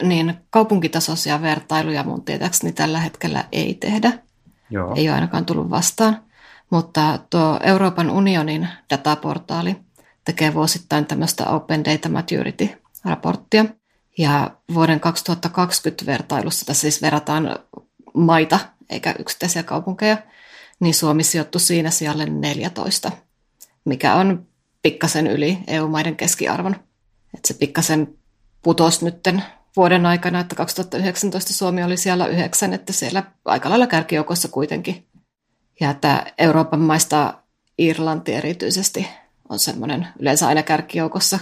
[0.02, 4.12] niin kaupunkitasoisia vertailuja mun tietääkseni tällä hetkellä ei tehdä.
[4.70, 4.94] Joo.
[4.96, 6.22] Ei ole ainakaan tullut vastaan.
[6.70, 9.76] Mutta tuo Euroopan unionin dataportaali
[10.24, 13.64] tekee vuosittain tämmöistä Open Data Maturity-raporttia.
[14.18, 17.58] Ja vuoden 2020 vertailussa, tässä siis verrataan
[18.14, 18.58] maita
[18.90, 20.18] eikä yksittäisiä kaupunkeja,
[20.80, 23.12] niin Suomi sijoittui siinä sijalle 14,
[23.84, 24.46] mikä on
[24.82, 26.76] pikkasen yli EU-maiden keskiarvon.
[27.34, 28.14] Et se pikkasen
[28.62, 29.44] putosi nytten
[29.76, 35.06] vuoden aikana, että 2019 Suomi oli siellä yhdeksän, että siellä aika lailla kärkijoukossa kuitenkin.
[35.80, 37.34] Ja että Euroopan maista
[37.78, 39.08] Irlanti erityisesti
[39.48, 41.38] on semmoinen yleensä aina kärkijoukossa.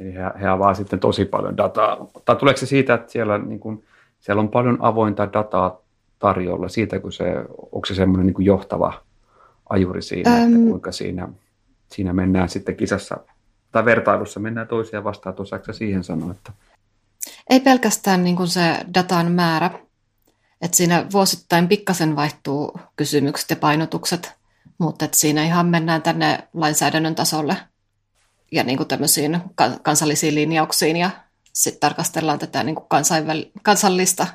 [0.00, 2.06] Eli he, he avaa sitten tosi paljon dataa.
[2.24, 3.84] Tai tuleeko se siitä, että siellä, niin kuin,
[4.20, 5.80] siellä on paljon avointa dataa
[6.18, 7.24] tarjolla siitä, kun se,
[7.72, 8.92] onko se semmoinen niin johtava
[9.70, 10.42] ajuri siinä, Öm...
[10.42, 11.28] että kuinka siinä,
[11.88, 13.16] siinä mennään sitten kisassa
[13.72, 16.52] tai vertailussa mennään toisia vastaan, osaako siihen sanoa, että...
[17.50, 19.70] Ei pelkästään niin kuin se datan määrä,
[20.60, 24.32] että siinä vuosittain pikkasen vaihtuu kysymykset ja painotukset,
[24.78, 27.56] mutta että siinä ihan mennään tänne lainsäädännön tasolle
[28.52, 29.40] ja niin kuin tämmöisiin
[29.82, 31.10] kansallisiin linjauksiin ja
[31.52, 34.26] sitten tarkastellaan tätä niin kuin kansainväl- kansallista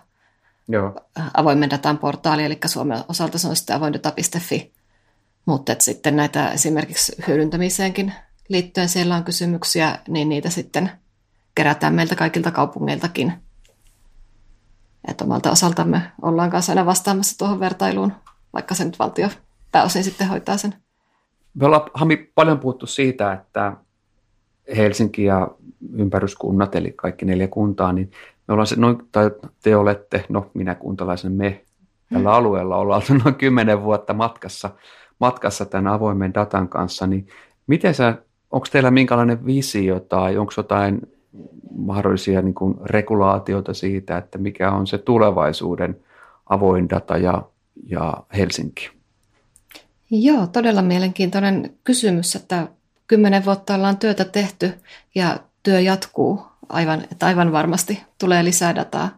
[0.67, 1.01] Joo.
[1.33, 4.73] avoimen datan portaali, eli Suomen osalta se on sitten avoindata.fi.
[5.45, 8.13] Mutta sitten näitä esimerkiksi hyödyntämiseenkin
[8.49, 10.91] liittyen siellä on kysymyksiä, niin niitä sitten
[11.55, 13.33] kerätään meiltä kaikilta kaupungeiltakin.
[15.07, 18.13] Että omalta osaltamme ollaan kanssa aina vastaamassa tuohon vertailuun,
[18.53, 19.29] vaikka se nyt valtio
[19.71, 20.75] pääosin sitten hoitaa sen.
[21.53, 23.73] Me ollaan Hami, paljon puhuttu siitä, että
[24.75, 25.47] Helsinki ja
[25.93, 28.11] ympäryskunnat, eli kaikki neljä kuntaa, niin
[28.47, 29.31] me ollaan se, noin, tai
[29.63, 31.65] te olette, no minä kuntalaisen me,
[32.13, 32.35] tällä mm.
[32.35, 34.69] alueella ollaan noin kymmenen vuotta matkassa,
[35.19, 37.27] matkassa tämän avoimen datan kanssa, niin
[37.67, 38.17] miten sä,
[38.51, 41.01] onko teillä minkälainen visio tai onko jotain
[41.75, 45.99] mahdollisia niin kuin regulaatioita siitä, että mikä on se tulevaisuuden
[46.49, 47.43] avoin data ja,
[47.87, 48.89] ja Helsinki?
[50.11, 52.67] Joo, todella mielenkiintoinen kysymys, että
[53.07, 54.73] kymmenen vuotta ollaan työtä tehty
[55.15, 59.09] ja työ jatkuu aivan, että aivan varmasti tulee lisää dataa.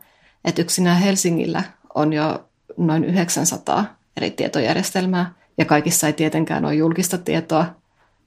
[0.45, 1.63] Että yksinään Helsingillä
[1.95, 3.85] on jo noin 900
[4.17, 7.65] eri tietojärjestelmää ja kaikissa ei tietenkään ole julkista tietoa,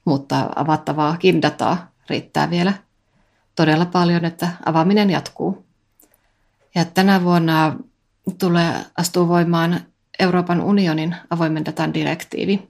[0.05, 2.73] mutta avattavaakin dataa riittää vielä.
[3.55, 5.65] Todella paljon, että avaaminen jatkuu.
[6.75, 7.75] Ja tänä vuonna
[8.39, 9.81] tulee astuu voimaan
[10.19, 12.69] Euroopan unionin avoimen datan direktiivi,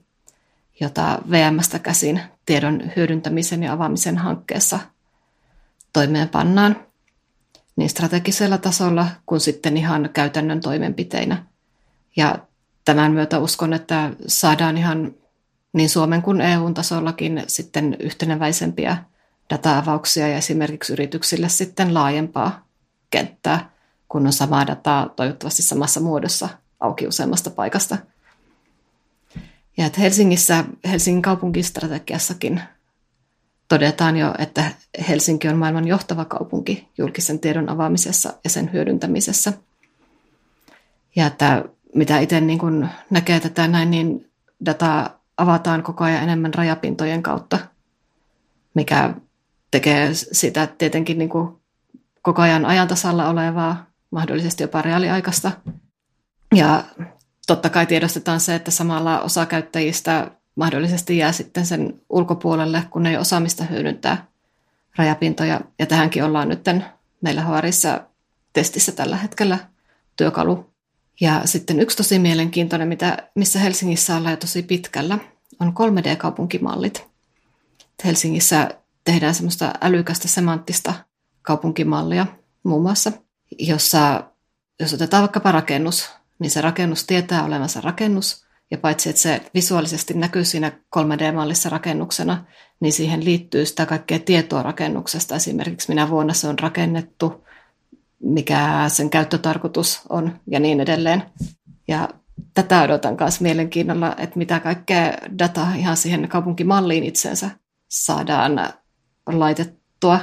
[0.80, 4.78] jota VMstä käsin tiedon hyödyntämisen ja avaamisen hankkeessa
[5.92, 6.76] toimeenpannaan
[7.76, 11.46] niin strategisella tasolla kuin sitten ihan käytännön toimenpiteinä.
[12.16, 12.38] Ja
[12.84, 15.14] tämän myötä uskon, että saadaan ihan
[15.72, 18.96] niin Suomen kuin EU-tasollakin sitten yhteneväisempiä
[19.50, 22.66] data-avauksia ja esimerkiksi yrityksille sitten laajempaa
[23.10, 23.70] kenttää,
[24.08, 26.48] kun on samaa dataa toivottavasti samassa muodossa
[26.80, 27.98] auki useammasta paikasta.
[29.76, 32.60] Ja että Helsingissä, Helsingin kaupunkistrategiassakin
[33.68, 34.64] todetaan jo, että
[35.08, 39.52] Helsinki on maailman johtava kaupunki julkisen tiedon avaamisessa ja sen hyödyntämisessä.
[41.16, 44.30] Ja että mitä itse niin kuin näkee tätä näin, niin
[44.66, 47.58] dataa avataan koko ajan enemmän rajapintojen kautta,
[48.74, 49.14] mikä
[49.72, 51.48] tekee sitä tietenkin niin kuin
[52.22, 55.52] koko ajan ajantasalla olevaa, mahdollisesti jopa reaaliaikaista.
[56.54, 56.84] Ja
[57.46, 63.16] totta kai tiedostetaan se, että samalla osa käyttäjistä mahdollisesti jää sitten sen ulkopuolelle, kun ei
[63.16, 64.26] osaamista hyödyntää
[64.96, 65.60] rajapintoja.
[65.78, 66.60] Ja tähänkin ollaan nyt
[67.20, 68.00] meillä HRissa
[68.52, 69.58] testissä tällä hetkellä
[70.16, 70.72] työkalu.
[71.20, 75.18] Ja sitten yksi tosi mielenkiintoinen, mitä, missä Helsingissä ollaan jo tosi pitkällä,
[75.60, 77.04] on 3D-kaupunkimallit.
[78.04, 78.68] Helsingissä
[79.04, 80.94] tehdään semmoista älykästä semanttista
[81.42, 82.26] kaupunkimallia
[82.62, 83.12] muun muassa,
[83.58, 84.24] jossa
[84.80, 90.14] jos otetaan vaikkapa rakennus, niin se rakennus tietää olevansa rakennus, ja paitsi että se visuaalisesti
[90.14, 92.44] näkyy siinä 3D-mallissa rakennuksena,
[92.80, 95.36] niin siihen liittyy sitä kaikkea tietoa rakennuksesta.
[95.36, 97.44] Esimerkiksi minä vuonna se on rakennettu,
[98.20, 101.22] mikä sen käyttötarkoitus on ja niin edelleen.
[101.88, 102.08] Ja
[102.54, 107.50] tätä odotan myös mielenkiinnolla, että mitä kaikkea dataa ihan siihen kaupunkimalliin itsensä
[107.88, 108.72] saadaan
[109.26, 110.18] laitettua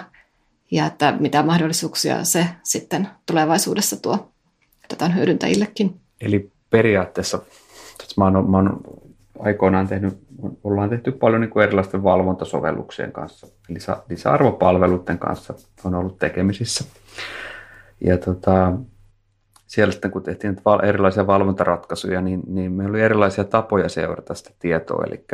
[0.71, 4.31] ja että mitä mahdollisuuksia se sitten tulevaisuudessa tuo
[4.93, 5.99] datan hyödyntäjillekin.
[6.21, 7.41] Eli periaatteessa,
[8.17, 8.81] mä oon, mä oon
[9.39, 10.17] aikoinaan tehnyt,
[10.63, 16.85] ollaan tehty paljon niin kuin erilaisten valvontasovelluksien kanssa, lisä, lisäarvopalveluiden kanssa on ollut tekemisissä.
[18.01, 18.73] Ja tota,
[19.67, 25.03] siellä sitten kun tehtiin erilaisia valvontaratkaisuja, niin, niin meillä oli erilaisia tapoja seurata sitä tietoa.
[25.07, 25.25] Eli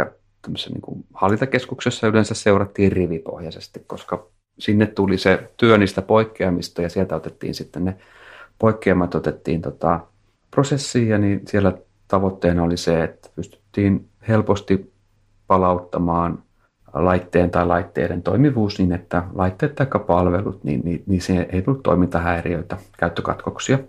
[0.46, 4.28] tämmöisessä niin kuin hallintakeskuksessa yleensä seurattiin rivipohjaisesti, koska
[4.60, 7.96] sinne tuli se työ niistä poikkeamista ja sieltä otettiin sitten ne
[8.60, 10.00] poikkeamat otettiin tota
[10.52, 11.74] prosessiin ja niin siellä
[12.08, 14.94] tavoitteena oli se, että pystyttiin helposti
[15.48, 16.44] palauttamaan
[16.94, 21.84] laitteen tai laitteiden toimivuus niin, että laitteet tai palvelut, niin, niin, niin se ei tullut
[21.84, 23.80] toimintahäiriöitä, käyttökatkoksia.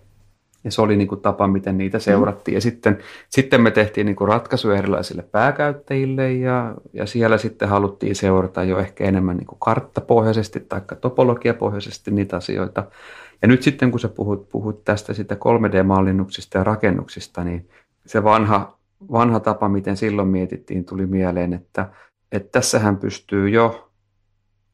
[0.67, 2.55] Ja se oli niin kuin tapa, miten niitä seurattiin.
[2.55, 2.99] Ja sitten,
[3.29, 8.79] sitten me tehtiin niin kuin ratkaisuja erilaisille pääkäyttäjille ja, ja siellä sitten haluttiin seurata jo
[8.79, 12.85] ehkä enemmän niin kuin karttapohjaisesti tai topologiapohjaisesti niitä asioita.
[13.43, 17.69] Ja nyt sitten kun sä puhut, puhut tästä sitä 3D-mallinnuksista ja rakennuksista, niin
[18.07, 18.79] se vanha,
[19.13, 21.89] vanha tapa, miten silloin mietittiin, tuli mieleen, että,
[22.33, 23.86] että tässähän pystyy jo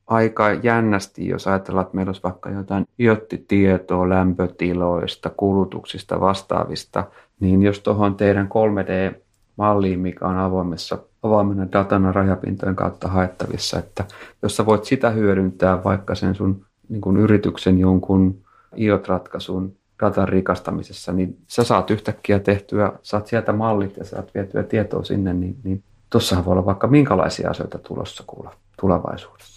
[0.06, 7.04] aika jännästi, jos ajatellaan, että meillä olisi vaikka jotain iottitietoa lämpötiloista, kulutuksista, vastaavista,
[7.40, 14.04] niin jos tuohon teidän 3D-malliin, mikä on avoimessa, avoimena datana rajapintojen kautta haettavissa, että
[14.42, 18.42] jos sä voit sitä hyödyntää vaikka sen sun niin kuin yrityksen jonkun
[18.78, 25.04] IOT-ratkaisun datan rikastamisessa, niin sä saat yhtäkkiä tehtyä, saat sieltä mallit ja saat vietyä tietoa
[25.04, 29.51] sinne, niin, niin tuossahan voi olla vaikka minkälaisia asioita tulossa kuulla tulevaisuudessa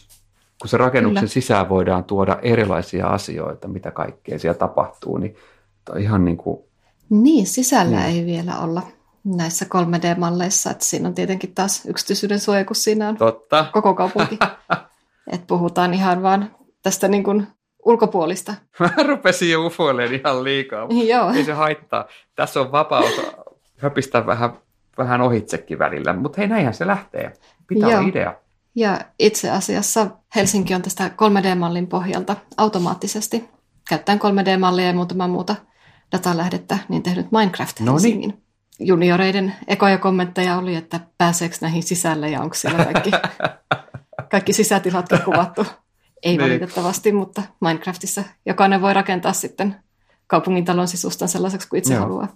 [0.65, 1.34] kun se rakennuksen Kyllä.
[1.34, 5.36] sisään voidaan tuoda erilaisia asioita, mitä kaikkea siellä tapahtuu, niin
[5.99, 6.60] ihan niin kuin...
[7.10, 8.15] Niin, sisällä niin.
[8.15, 8.82] ei vielä olla
[9.23, 13.65] näissä 3D-malleissa, että siinä on tietenkin taas yksityisyyden suoja, kun siinä on Totta.
[13.73, 14.39] koko kaupunki.
[15.34, 17.47] että puhutaan ihan vaan tästä niin kuin
[17.86, 18.54] ulkopuolista.
[18.80, 21.32] Mä rupesin jo ufoilemaan ihan liikaa, Joo.
[21.32, 22.06] ei se haittaa.
[22.36, 23.21] Tässä on vapaus
[23.78, 24.54] höpistä vähän,
[24.97, 27.34] vähän ohitsekin välillä, mutta hei näinhän se lähtee.
[27.67, 27.99] Pitää Joo.
[27.99, 28.44] olla idea.
[28.75, 33.49] Ja itse asiassa Helsinki on tästä 3D-mallin pohjalta automaattisesti,
[33.89, 35.55] käyttäen 3D-mallia ja muutama muuta
[36.11, 37.93] datalähdettä, niin tehnyt Minecraft Noniin.
[37.93, 38.41] Helsingin.
[38.79, 43.11] Junioreiden ekoja kommentteja oli, että pääseekö näihin sisälle ja onko siellä kaikki,
[44.31, 45.65] kaikki sisätilatkin kuvattu.
[46.23, 46.41] Ei niin.
[46.41, 49.75] valitettavasti, mutta Minecraftissa jokainen voi rakentaa sitten
[50.27, 52.03] kaupungin talon sisustan sellaiseksi kuin itse Joo.
[52.03, 52.27] haluaa.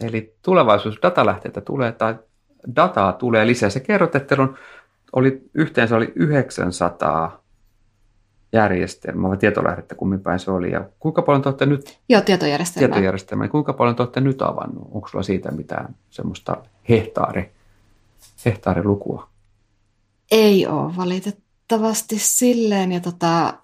[0.00, 2.14] Eli tulevaisuus datalähteitä tulee tai
[2.76, 3.70] dataa tulee lisää.
[3.70, 4.58] Se kerrot, että on
[5.12, 7.42] oli, yhteensä oli 900
[8.52, 10.70] järjestelmää, vai tietolähdettä, kummin päin se oli.
[10.70, 11.98] Ja kuinka paljon te olette nyt...
[12.08, 12.88] Joo, tietojärjestelmää.
[12.88, 13.48] Tietojärjestelmää.
[13.48, 14.88] Kuinka paljon te olette nyt avannut?
[14.92, 16.56] Onko sulla siitä mitään semmoista
[16.88, 17.52] hehtaari,
[18.44, 19.28] hehtaarilukua?
[20.30, 22.92] Ei ole valitettavasti silleen.
[22.92, 23.54] Ja tota,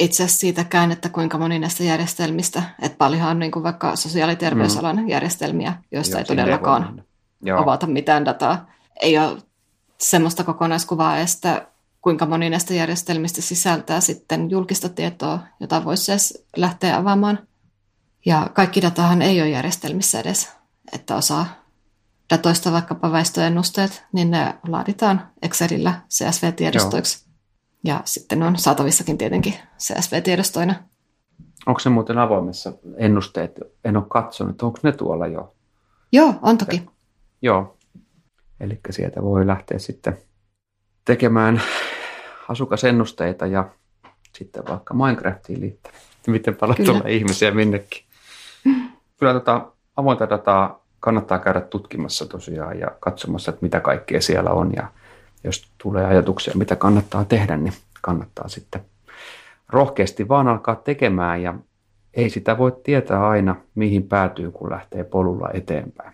[0.00, 4.32] itse asiassa siitäkään, että kuinka moni näistä järjestelmistä, että paljonhan on niin kuin vaikka sosiaali-
[4.32, 5.08] ja terveysalan mm.
[5.08, 7.04] järjestelmiä, joista Joo, ei todellakaan
[7.56, 8.70] avata mitään dataa.
[9.00, 9.36] Ei ole
[10.00, 11.66] semmoista kokonaiskuvaa että
[12.02, 17.38] kuinka moni näistä järjestelmistä sisältää sitten julkista tietoa, jota voisi edes lähteä avaamaan.
[18.26, 20.52] Ja kaikki datahan ei ole järjestelmissä edes,
[20.92, 21.46] että osa
[22.30, 27.24] datoista, vaikkapa väestöennusteet, niin ne laaditaan Excelillä CSV-tiedostoiksi.
[27.24, 27.30] Joo.
[27.84, 30.74] Ja sitten on saatavissakin tietenkin CSV-tiedostoina.
[31.66, 33.60] Onko se muuten avoimessa ennusteet?
[33.84, 34.62] En ole katsonut.
[34.62, 35.54] Onko ne tuolla jo?
[36.12, 36.76] Joo, on toki.
[36.76, 36.92] Ja,
[37.42, 37.76] joo.
[38.60, 40.18] Eli sieltä voi lähteä sitten
[41.04, 41.62] tekemään
[42.48, 43.68] asukasennusteita ja
[44.32, 45.94] sitten vaikka Minecraftiin liittyen.
[46.26, 46.98] Miten paljon Kyllä.
[46.98, 48.04] tulee ihmisiä minnekin.
[49.18, 54.72] Kyllä tota avointa dataa kannattaa käydä tutkimassa tosiaan ja katsomassa, että mitä kaikkea siellä on.
[54.76, 54.88] Ja
[55.44, 58.80] jos tulee ajatuksia, mitä kannattaa tehdä, niin kannattaa sitten
[59.68, 61.54] rohkeasti vaan alkaa tekemään ja
[62.14, 66.12] ei sitä voi tietää aina, mihin päätyy, kun lähtee polulla eteenpäin.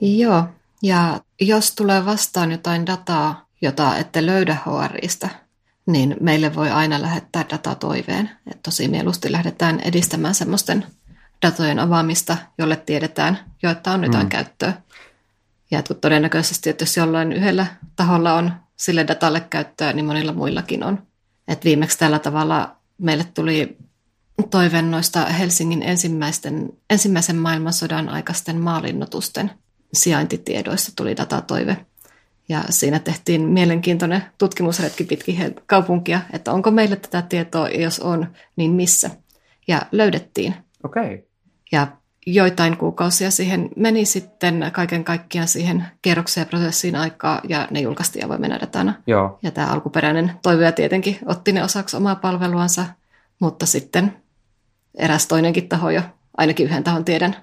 [0.00, 0.44] Joo,
[0.84, 5.28] ja jos tulee vastaan jotain dataa, jota ette löydä HRista,
[5.86, 8.30] niin meille voi aina lähettää datatoiveen.
[8.50, 10.86] Et tosi mieluusti lähdetään edistämään semmoisten
[11.46, 14.28] datojen avaamista, jolle tiedetään jo, että on jotain mm.
[14.30, 14.72] käyttöä.
[15.70, 17.66] Ja todennäköisesti, että jos jollain yhdellä
[17.96, 21.02] taholla on sille datalle käyttöä, niin monilla muillakin on.
[21.48, 23.76] Et viimeksi tällä tavalla meille tuli
[24.50, 29.50] toive noista Helsingin ensimmäisten, ensimmäisen maailmansodan aikaisten maalinnotusten
[29.94, 31.76] sijaintitiedoista tuli datatoive.
[32.48, 38.26] Ja siinä tehtiin mielenkiintoinen tutkimusretki pitkin kaupunkia, että onko meille tätä tietoa, ja jos on,
[38.56, 39.10] niin missä.
[39.68, 40.54] Ja löydettiin.
[40.84, 41.04] Okei.
[41.04, 41.18] Okay.
[41.72, 41.86] Ja
[42.26, 48.24] joitain kuukausia siihen meni sitten kaiken kaikkiaan siihen kierrokseen ja prosessiin aikaa, ja ne julkaistiin
[48.24, 48.94] avoimena datana.
[49.06, 49.38] Joo.
[49.42, 52.86] Ja tämä alkuperäinen toivoja tietenkin otti ne osaksi omaa palveluansa,
[53.38, 54.16] mutta sitten
[54.94, 56.02] eräs toinenkin taho jo,
[56.36, 57.36] ainakin yhden tahon tiedän,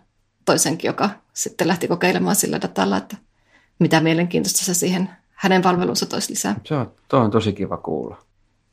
[0.45, 3.17] toisenkin, joka sitten lähti kokeilemaan sillä datalla, että
[3.80, 6.56] mitä mielenkiintoista se siihen hänen palvelunsa toisi lisää.
[6.65, 8.17] Se on, toi on tosi kiva kuulla.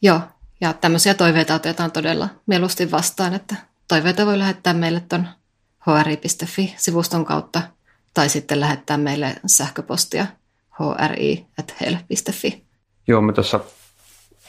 [0.02, 0.20] Joo,
[0.60, 3.56] ja tämmöisiä toiveita otetaan todella mieluusti vastaan, että
[3.88, 5.28] toiveita voi lähettää meille tuon
[5.86, 7.62] hri.fi-sivuston kautta
[8.14, 10.26] tai sitten lähettää meille sähköpostia
[11.06, 12.62] hri.hel.fi.
[13.08, 13.60] Joo, me tuossa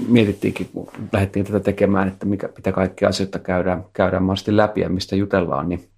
[0.08, 4.90] mietittiinkin, kun lähdettiin tätä tekemään, että mikä, mitä kaikkia asioita käydään, käydään mahdollisesti läpi ja
[4.90, 5.89] mistä jutellaan, niin,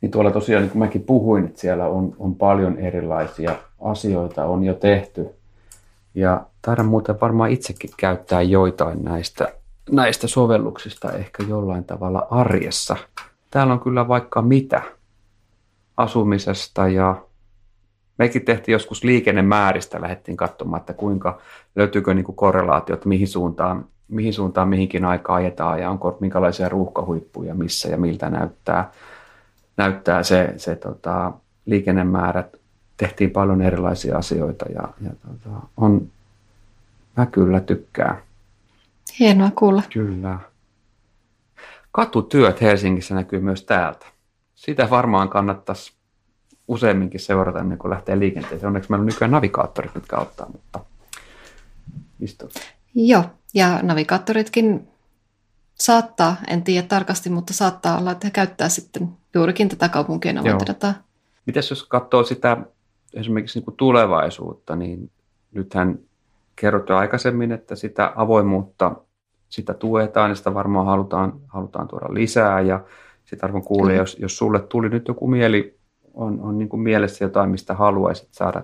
[0.00, 4.64] niin tuolla tosiaan, niin kuin mäkin puhuin, että siellä on, on paljon erilaisia asioita, on
[4.64, 5.26] jo tehty.
[6.14, 9.52] Ja taidan muuten varmaan itsekin käyttää joitain näistä,
[9.90, 12.96] näistä sovelluksista ehkä jollain tavalla arjessa–
[13.50, 14.82] Täällä on kyllä vaikka mitä
[15.96, 17.22] asumisesta ja
[18.18, 21.38] mekin tehtiin joskus liikennemääristä, lähdettiin katsomaan, että kuinka
[21.76, 27.54] löytyykö niin kuin korrelaatiot, mihin suuntaan, mihin suuntaan mihinkin aikaan ajetaan ja onko minkälaisia ruuhkahuippuja
[27.54, 28.92] missä ja miltä näyttää,
[29.78, 31.32] näyttää se, se tota,
[31.66, 32.56] liikennemäärät.
[32.96, 36.08] Tehtiin paljon erilaisia asioita ja, ja tota, on,
[37.16, 38.16] mä kyllä tykkään.
[39.18, 39.82] Hienoa kuulla.
[39.92, 40.38] Kyllä.
[41.92, 44.06] Katutyöt Helsingissä näkyy myös täältä.
[44.54, 45.92] Sitä varmaan kannattaisi
[46.68, 48.66] useamminkin seurata ennen kuin lähtee liikenteeseen.
[48.66, 50.80] Onneksi meillä on nykyään navigaattorit, mitkä auttaa, mutta
[52.20, 52.48] istu.
[52.94, 54.88] Joo, ja navigaattoritkin
[55.82, 60.94] saattaa, en tiedä tarkasti, mutta saattaa olla, että he käyttää sitten juurikin tätä kaupunkien avointa
[61.46, 62.56] Mitäs jos katsoo sitä
[63.14, 65.10] esimerkiksi niin kuin tulevaisuutta, niin
[65.52, 65.98] nythän
[66.56, 68.96] kerrottu aikaisemmin, että sitä avoimuutta
[69.48, 72.60] sitä tuetaan ja sitä varmaan halutaan, halutaan tuoda lisää.
[72.60, 72.84] Ja
[73.24, 73.98] sitä arvon kuulee, mm.
[73.98, 75.78] jos, jos sulle tuli nyt joku mieli,
[76.14, 78.62] on, on niin kuin mielessä jotain, mistä haluaisit saada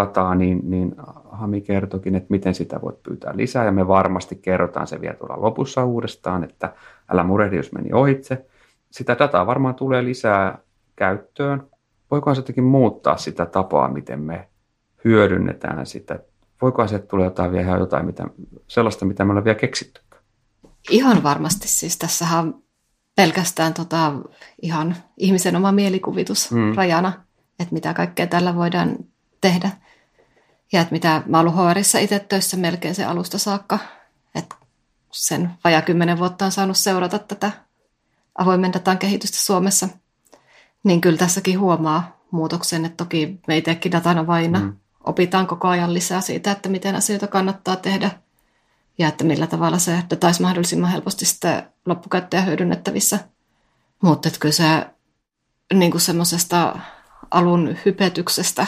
[0.00, 0.94] dataa, niin, niin
[1.30, 5.42] Hami kertokin, että miten sitä voit pyytää lisää ja me varmasti kerrotaan se vielä tuolla
[5.42, 6.74] lopussa uudestaan, että
[7.08, 8.46] älä murehdi, jos meni ohitse.
[8.90, 10.58] Sitä dataa varmaan tulee lisää
[10.96, 11.62] käyttöön.
[12.10, 14.48] Voikohan se jotenkin muuttaa sitä tapaa, miten me
[15.04, 16.18] hyödynnetään sitä
[16.62, 18.24] voiko sieltä tulla jotain vielä jotain, mitä,
[18.68, 20.00] sellaista, mitä me ollaan vielä keksitty?
[20.90, 21.68] Ihan varmasti.
[21.68, 22.62] Siis tässähän on
[23.16, 24.12] pelkästään tota,
[24.62, 26.74] ihan ihmisen oma mielikuvitus mm.
[26.74, 27.12] rajana,
[27.60, 28.96] että mitä kaikkea tällä voidaan
[29.40, 29.70] tehdä.
[30.72, 33.78] Ja että mitä mä ollut HRissa itse töissä melkein se alusta saakka,
[34.34, 34.56] että
[35.12, 37.52] sen vajaa kymmenen vuotta on saanut seurata tätä
[38.34, 39.88] avoimen datan kehitystä Suomessa,
[40.84, 44.76] niin kyllä tässäkin huomaa muutoksen, että toki me itsekin datana vaina mm
[45.08, 48.10] opitaan koko ajan lisää siitä, että miten asioita kannattaa tehdä
[48.98, 53.18] ja että millä tavalla se data olisi mahdollisimman helposti sitten loppukäyttäjä hyödynnettävissä.
[54.02, 54.86] Mutta kyllä se
[55.74, 56.78] niin kuin semmoisesta
[57.30, 58.66] alun hypetyksestä,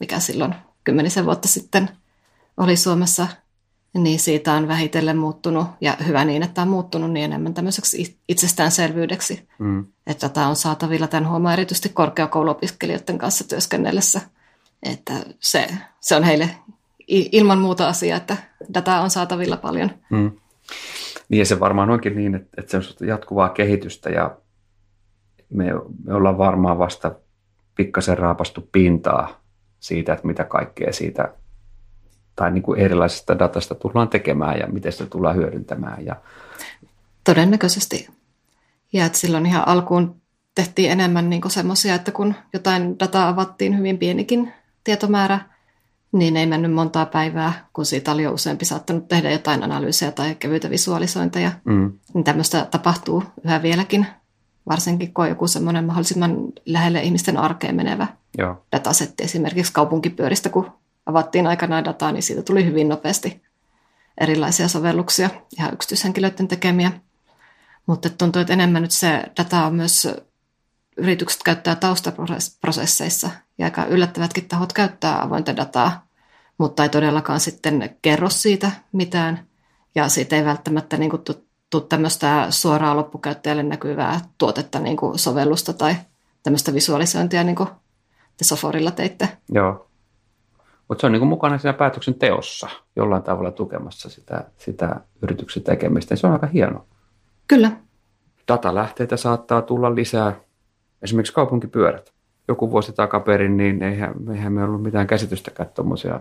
[0.00, 1.90] mikä silloin kymmenisen vuotta sitten
[2.56, 3.26] oli Suomessa
[3.94, 9.48] niin siitä on vähitellen muuttunut, ja hyvä niin, että on muuttunut niin enemmän tämmöiseksi itsestäänselvyydeksi,
[9.58, 9.86] mm.
[10.06, 14.20] että tämä on saatavilla tämän huomaa erityisesti korkeakouluopiskelijoiden kanssa työskennellessä,
[14.82, 15.68] että se,
[16.00, 16.50] se on heille
[17.08, 18.36] ilman muuta asia, että
[18.74, 19.90] dataa on saatavilla paljon.
[20.10, 20.30] Mm.
[21.28, 24.36] Niin ja se varmaan onkin niin, että, että se on jatkuvaa kehitystä ja
[25.50, 25.64] me,
[26.04, 27.14] me ollaan varmaan vasta
[27.74, 29.40] pikkasen raapastu pintaa
[29.80, 31.34] siitä, että mitä kaikkea siitä
[32.36, 36.06] tai niin kuin erilaisesta datasta tullaan tekemään ja miten sitä tullaan hyödyntämään.
[36.06, 36.16] Ja...
[37.24, 38.08] Todennäköisesti.
[38.92, 40.16] Ja että silloin ihan alkuun
[40.54, 44.52] tehtiin enemmän niin semmoisia, että kun jotain dataa avattiin hyvin pienikin
[44.84, 45.40] tietomäärä,
[46.12, 50.34] niin ei mennyt montaa päivää, kun siitä oli jo useampi saattanut tehdä jotain analyysejä tai
[50.34, 51.52] kevyitä visualisointeja.
[51.64, 51.92] Mm.
[52.14, 54.06] Niin tämmöistä tapahtuu yhä vieläkin,
[54.68, 58.06] varsinkin kun on joku semmoinen mahdollisimman lähelle ihmisten arkeen menevä
[58.38, 58.64] Joo.
[58.72, 60.72] datasetti esimerkiksi kaupunkipyöristä, kun
[61.06, 63.42] avattiin aikanaan dataa, niin siitä tuli hyvin nopeasti
[64.20, 66.92] erilaisia sovelluksia, ihan yksityishenkilöiden tekemiä.
[67.86, 70.08] Mutta tuntuu, että enemmän nyt se data on myös
[70.96, 76.06] yritykset käyttää taustaprosesseissa ja aika yllättävätkin tahot käyttää avointa dataa,
[76.58, 79.46] mutta ei todellakaan sitten kerro siitä mitään
[79.94, 81.22] ja siitä ei välttämättä niin kuin
[81.88, 85.94] tämmöistä suoraa loppukäyttäjälle näkyvää tuotetta, niin kuin sovellusta tai
[86.42, 87.68] tämmöistä visualisointia, niin kuin
[88.36, 89.28] te Soforilla teitte.
[89.52, 89.88] Joo.
[90.88, 96.16] Mutta se on niin kuin mukana siinä päätöksenteossa jollain tavalla tukemassa sitä, sitä yrityksen tekemistä.
[96.16, 96.84] Se on aika hieno.
[97.48, 97.70] Kyllä.
[98.48, 100.32] Datalähteitä saattaa tulla lisää.
[101.02, 102.12] Esimerkiksi kaupunkipyörät.
[102.48, 106.20] Joku vuosi takaperin, niin eihän, eihän me ollut mitään käsitystäkään tuommoisia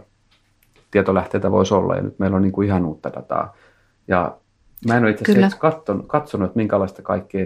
[0.91, 1.95] tietolähteitä voisi olla.
[1.95, 3.55] Ja nyt meillä on niin kuin ihan uutta dataa.
[4.07, 4.37] Ja
[4.87, 7.45] mä en ole itse asiassa katsonut, katsonut, että minkälaista kaikkea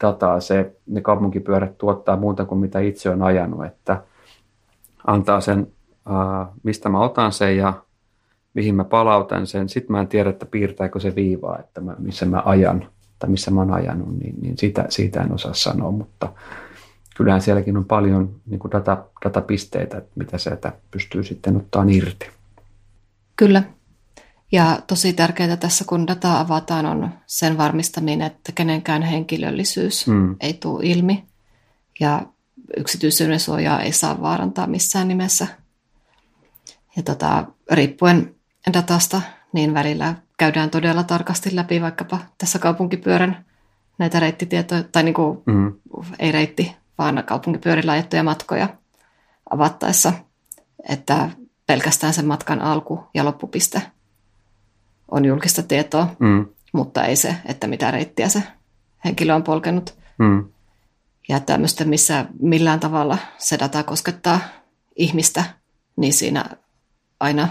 [0.00, 3.64] dataa se, ne kaupunkipyörät tuottaa muuta kuin mitä itse on ajanut.
[3.64, 4.02] Että
[5.06, 5.66] antaa sen
[6.62, 7.74] mistä mä otan sen ja
[8.54, 9.68] mihin mä palautan sen.
[9.68, 13.50] Sitten mä en tiedä, että piirtääkö se viivaa, että mä, missä mä ajan tai missä
[13.50, 16.32] mä oon ajanut, niin, niin siitä, siitä en osaa sanoa, mutta
[17.16, 22.28] kyllähän sielläkin on paljon niin kuin data, datapisteitä, mitä sieltä pystyy sitten ottaa irti.
[23.36, 23.62] Kyllä.
[24.52, 30.36] Ja tosi tärkeää tässä, kun dataa avataan, on sen varmistaminen, että kenenkään henkilöllisyys hmm.
[30.40, 31.24] ei tule ilmi.
[32.00, 32.22] Ja
[32.76, 35.46] yksityisyyden suojaa ei saa vaarantaa missään nimessä.
[36.96, 38.34] Ja tota, riippuen
[38.72, 39.22] datasta,
[39.52, 43.44] niin välillä käydään todella tarkasti läpi vaikkapa tässä kaupunkipyörän
[43.98, 45.72] näitä reittitietoja, tai niin kuin, mm.
[46.18, 48.68] ei reitti, vaan kaupunkipyörillä ajettuja matkoja
[49.50, 50.12] avattaessa,
[50.88, 51.30] että
[51.66, 53.82] pelkästään sen matkan alku ja loppupiste
[55.10, 56.46] on julkista tietoa, mm.
[56.72, 58.42] mutta ei se, että mitä reittiä se
[59.04, 59.94] henkilö on polkenut.
[60.18, 60.44] Mm.
[61.28, 64.40] Ja tämmöistä, missä millään tavalla se data koskettaa
[64.96, 65.44] ihmistä,
[65.96, 66.44] niin siinä
[67.20, 67.48] aina,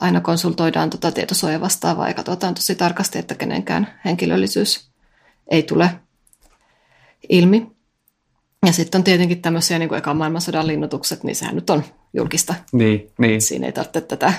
[0.00, 4.90] aina konsultoidaan tuota tietosuojavastaavaa ja katsotaan tosi tarkasti, että kenenkään henkilöllisyys
[5.50, 5.90] ei tule
[7.28, 7.76] ilmi.
[8.66, 11.84] Ja sitten on tietenkin tämmöisiä niin kuin ekan maailmansodan linnoitukset, niin sehän nyt on
[12.14, 12.54] julkista.
[12.72, 13.42] Niin, niin.
[13.42, 14.32] Siinä ei tarvitse tätä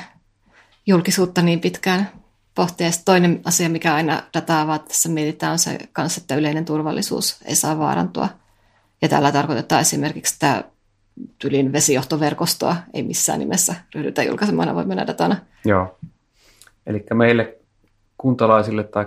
[0.87, 2.11] julkisuutta niin pitkään
[2.57, 2.87] pohtia.
[2.87, 7.55] Ja toinen asia, mikä aina dataa tässä mietitään, on se kanssa, että yleinen turvallisuus ei
[7.55, 8.29] saa vaarantua.
[9.01, 10.63] Ja tällä tarkoitetaan esimerkiksi että
[11.39, 15.35] tylin vesijohtoverkostoa ei missään nimessä ryhdytä julkaisemaan avoimena datana.
[15.65, 15.97] Joo.
[16.87, 17.57] Eli meille
[18.17, 19.05] kuntalaisille tai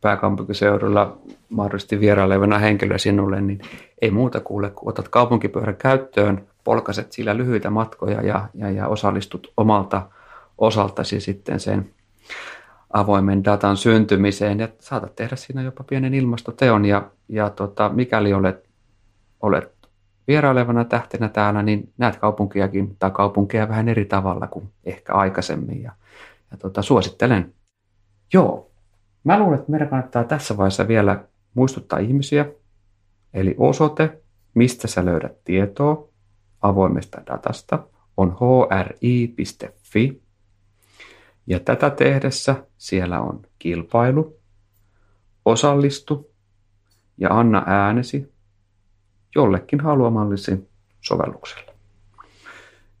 [0.00, 1.18] pääkaupunkiseudulla
[1.48, 3.60] mahdollisesti vierailevana henkilöä sinulle, niin
[4.02, 9.52] ei muuta kuule, kun otat kaupunkipyörän käyttöön, polkaset sillä lyhyitä matkoja ja, ja, ja osallistut
[9.56, 10.02] omalta
[10.58, 11.90] osaltasi sitten sen
[12.92, 18.68] avoimen datan syntymiseen ja saatat tehdä siinä jopa pienen ilmastoteon ja, ja tota, mikäli olet,
[19.40, 19.76] olet
[20.28, 25.82] vierailevana tähtenä täällä, niin näet kaupunkiakin tai kaupunkeja vähän eri tavalla kuin ehkä aikaisemmin.
[25.82, 25.92] Ja,
[26.50, 27.54] ja tota, suosittelen.
[28.32, 28.70] Joo,
[29.24, 32.46] mä luulen, että meidän kannattaa tässä vaiheessa vielä muistuttaa ihmisiä.
[33.34, 34.22] Eli osoite,
[34.54, 36.08] mistä sä löydät tietoa
[36.62, 37.86] avoimesta datasta,
[38.16, 38.36] on
[38.80, 40.25] hri.fi.
[41.46, 44.36] Ja tätä tehdessä siellä on kilpailu,
[45.44, 46.30] osallistu
[47.18, 48.32] ja anna äänesi
[49.34, 50.68] jollekin haluamallisi
[51.00, 51.74] sovellukselle.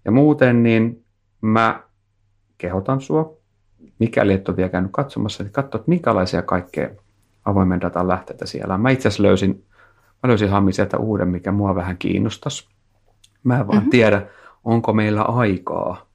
[0.04, 1.04] Ja muuten niin
[1.40, 1.82] mä
[2.58, 3.36] kehotan sua,
[3.98, 6.90] mikäli et ole vielä käynyt katsomassa, että katso, että minkälaisia kaikkea
[7.44, 8.80] avoimen datan lähteitä siellä on.
[8.80, 9.64] Mä itse asiassa löysin,
[10.22, 12.68] mä löysin Hammi sieltä uuden, mikä mua vähän kiinnostaisi.
[13.44, 13.90] Mä en vaan mm-hmm.
[13.90, 14.26] tiedä,
[14.64, 16.05] onko meillä aikaa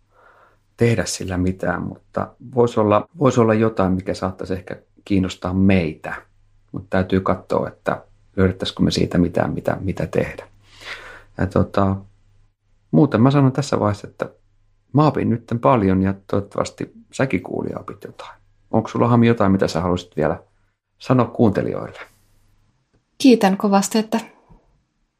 [0.85, 4.75] tehdä sillä mitään, mutta voisi olla, voisi olla jotain, mikä saattaisi ehkä
[5.05, 6.13] kiinnostaa meitä.
[6.71, 8.03] Mutta täytyy katsoa, että
[8.35, 10.47] löydettäisikö me siitä mitään, mitä, mitä tehdä.
[11.37, 11.95] Ja tota,
[12.91, 14.29] muuten mä sanon tässä vaiheessa, että
[14.93, 18.41] Mä opin nyt paljon ja toivottavasti säkin kuulija opit jotain.
[18.71, 20.43] Onko sulla Hami jotain, mitä sä haluaisit vielä
[20.99, 21.99] sanoa kuuntelijoille?
[23.17, 24.19] Kiitän kovasti, että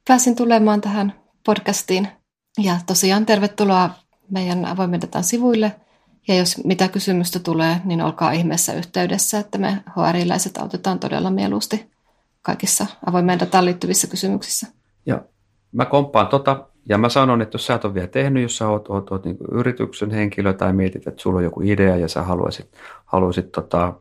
[0.07, 1.13] pääsin tulemaan tähän
[1.45, 2.07] podcastiin.
[2.57, 3.89] Ja tosiaan tervetuloa
[4.31, 5.75] meidän avoimen datan sivuille.
[6.27, 11.91] Ja jos mitä kysymystä tulee, niin olkaa ihmeessä yhteydessä, että me HR-läiset autetaan todella mieluusti
[12.41, 14.67] kaikissa avoimeen dataan liittyvissä kysymyksissä.
[15.05, 15.21] Ja
[15.71, 18.67] mä komppaan tota, ja mä sanon, että jos sä et ole vielä tehnyt, jos sä
[18.67, 22.23] oot, oot, oot niin yrityksen henkilö tai mietit, että sulla on joku idea ja sä
[22.23, 22.71] haluaisit,
[23.05, 23.93] haluaisit tota,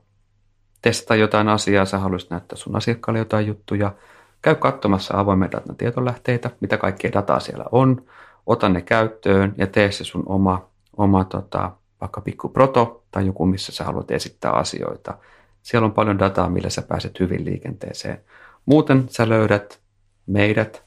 [0.82, 3.94] testata jotain asiaa, sä haluaisit näyttää sun asiakkaalle jotain juttuja,
[4.42, 8.04] käy katsomassa avoimen datan tietolähteitä, mitä kaikkea dataa siellä on,
[8.50, 13.46] ota ne käyttöön ja tee se sun oma, oma tota, vaikka pikku proto tai joku,
[13.46, 15.18] missä sä haluat esittää asioita.
[15.62, 18.20] Siellä on paljon dataa, millä sä pääset hyvin liikenteeseen.
[18.66, 19.80] Muuten sä löydät
[20.26, 20.84] meidät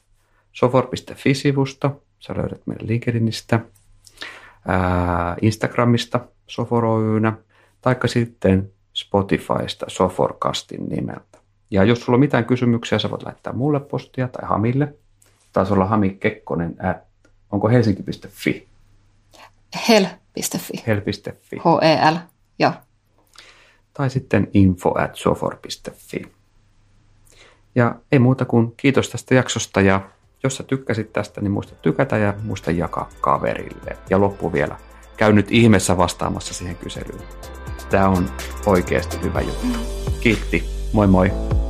[0.52, 3.60] sofor.fi-sivusta, sä löydät meidän LinkedInistä,
[4.68, 7.32] ää, Instagramista Sofor Oynä,
[7.80, 11.38] taikka sitten Spotifysta Soforcastin nimeltä.
[11.70, 14.94] Ja jos sulla on mitään kysymyksiä, sä voit laittaa mulle postia tai Hamille.
[15.52, 17.13] Taisi olla Hami Kekkonen at,
[17.50, 18.68] onko helsinki.fi?
[19.88, 20.82] Hel.fi.
[20.86, 21.56] Hel.fi.
[21.56, 22.16] H-E-L,
[22.58, 22.72] joo.
[23.94, 26.22] Tai sitten info at sofor.fi.
[27.74, 30.00] Ja ei muuta kuin kiitos tästä jaksosta ja
[30.42, 33.96] jos sä tykkäsit tästä, niin muista tykätä ja muista jakaa kaverille.
[34.10, 34.76] Ja loppu vielä.
[35.16, 37.22] Käy nyt ihmeessä vastaamassa siihen kyselyyn.
[37.90, 38.30] Tämä on
[38.66, 39.66] oikeasti hyvä juttu.
[40.20, 40.64] Kiitti.
[40.92, 41.63] Moi moi.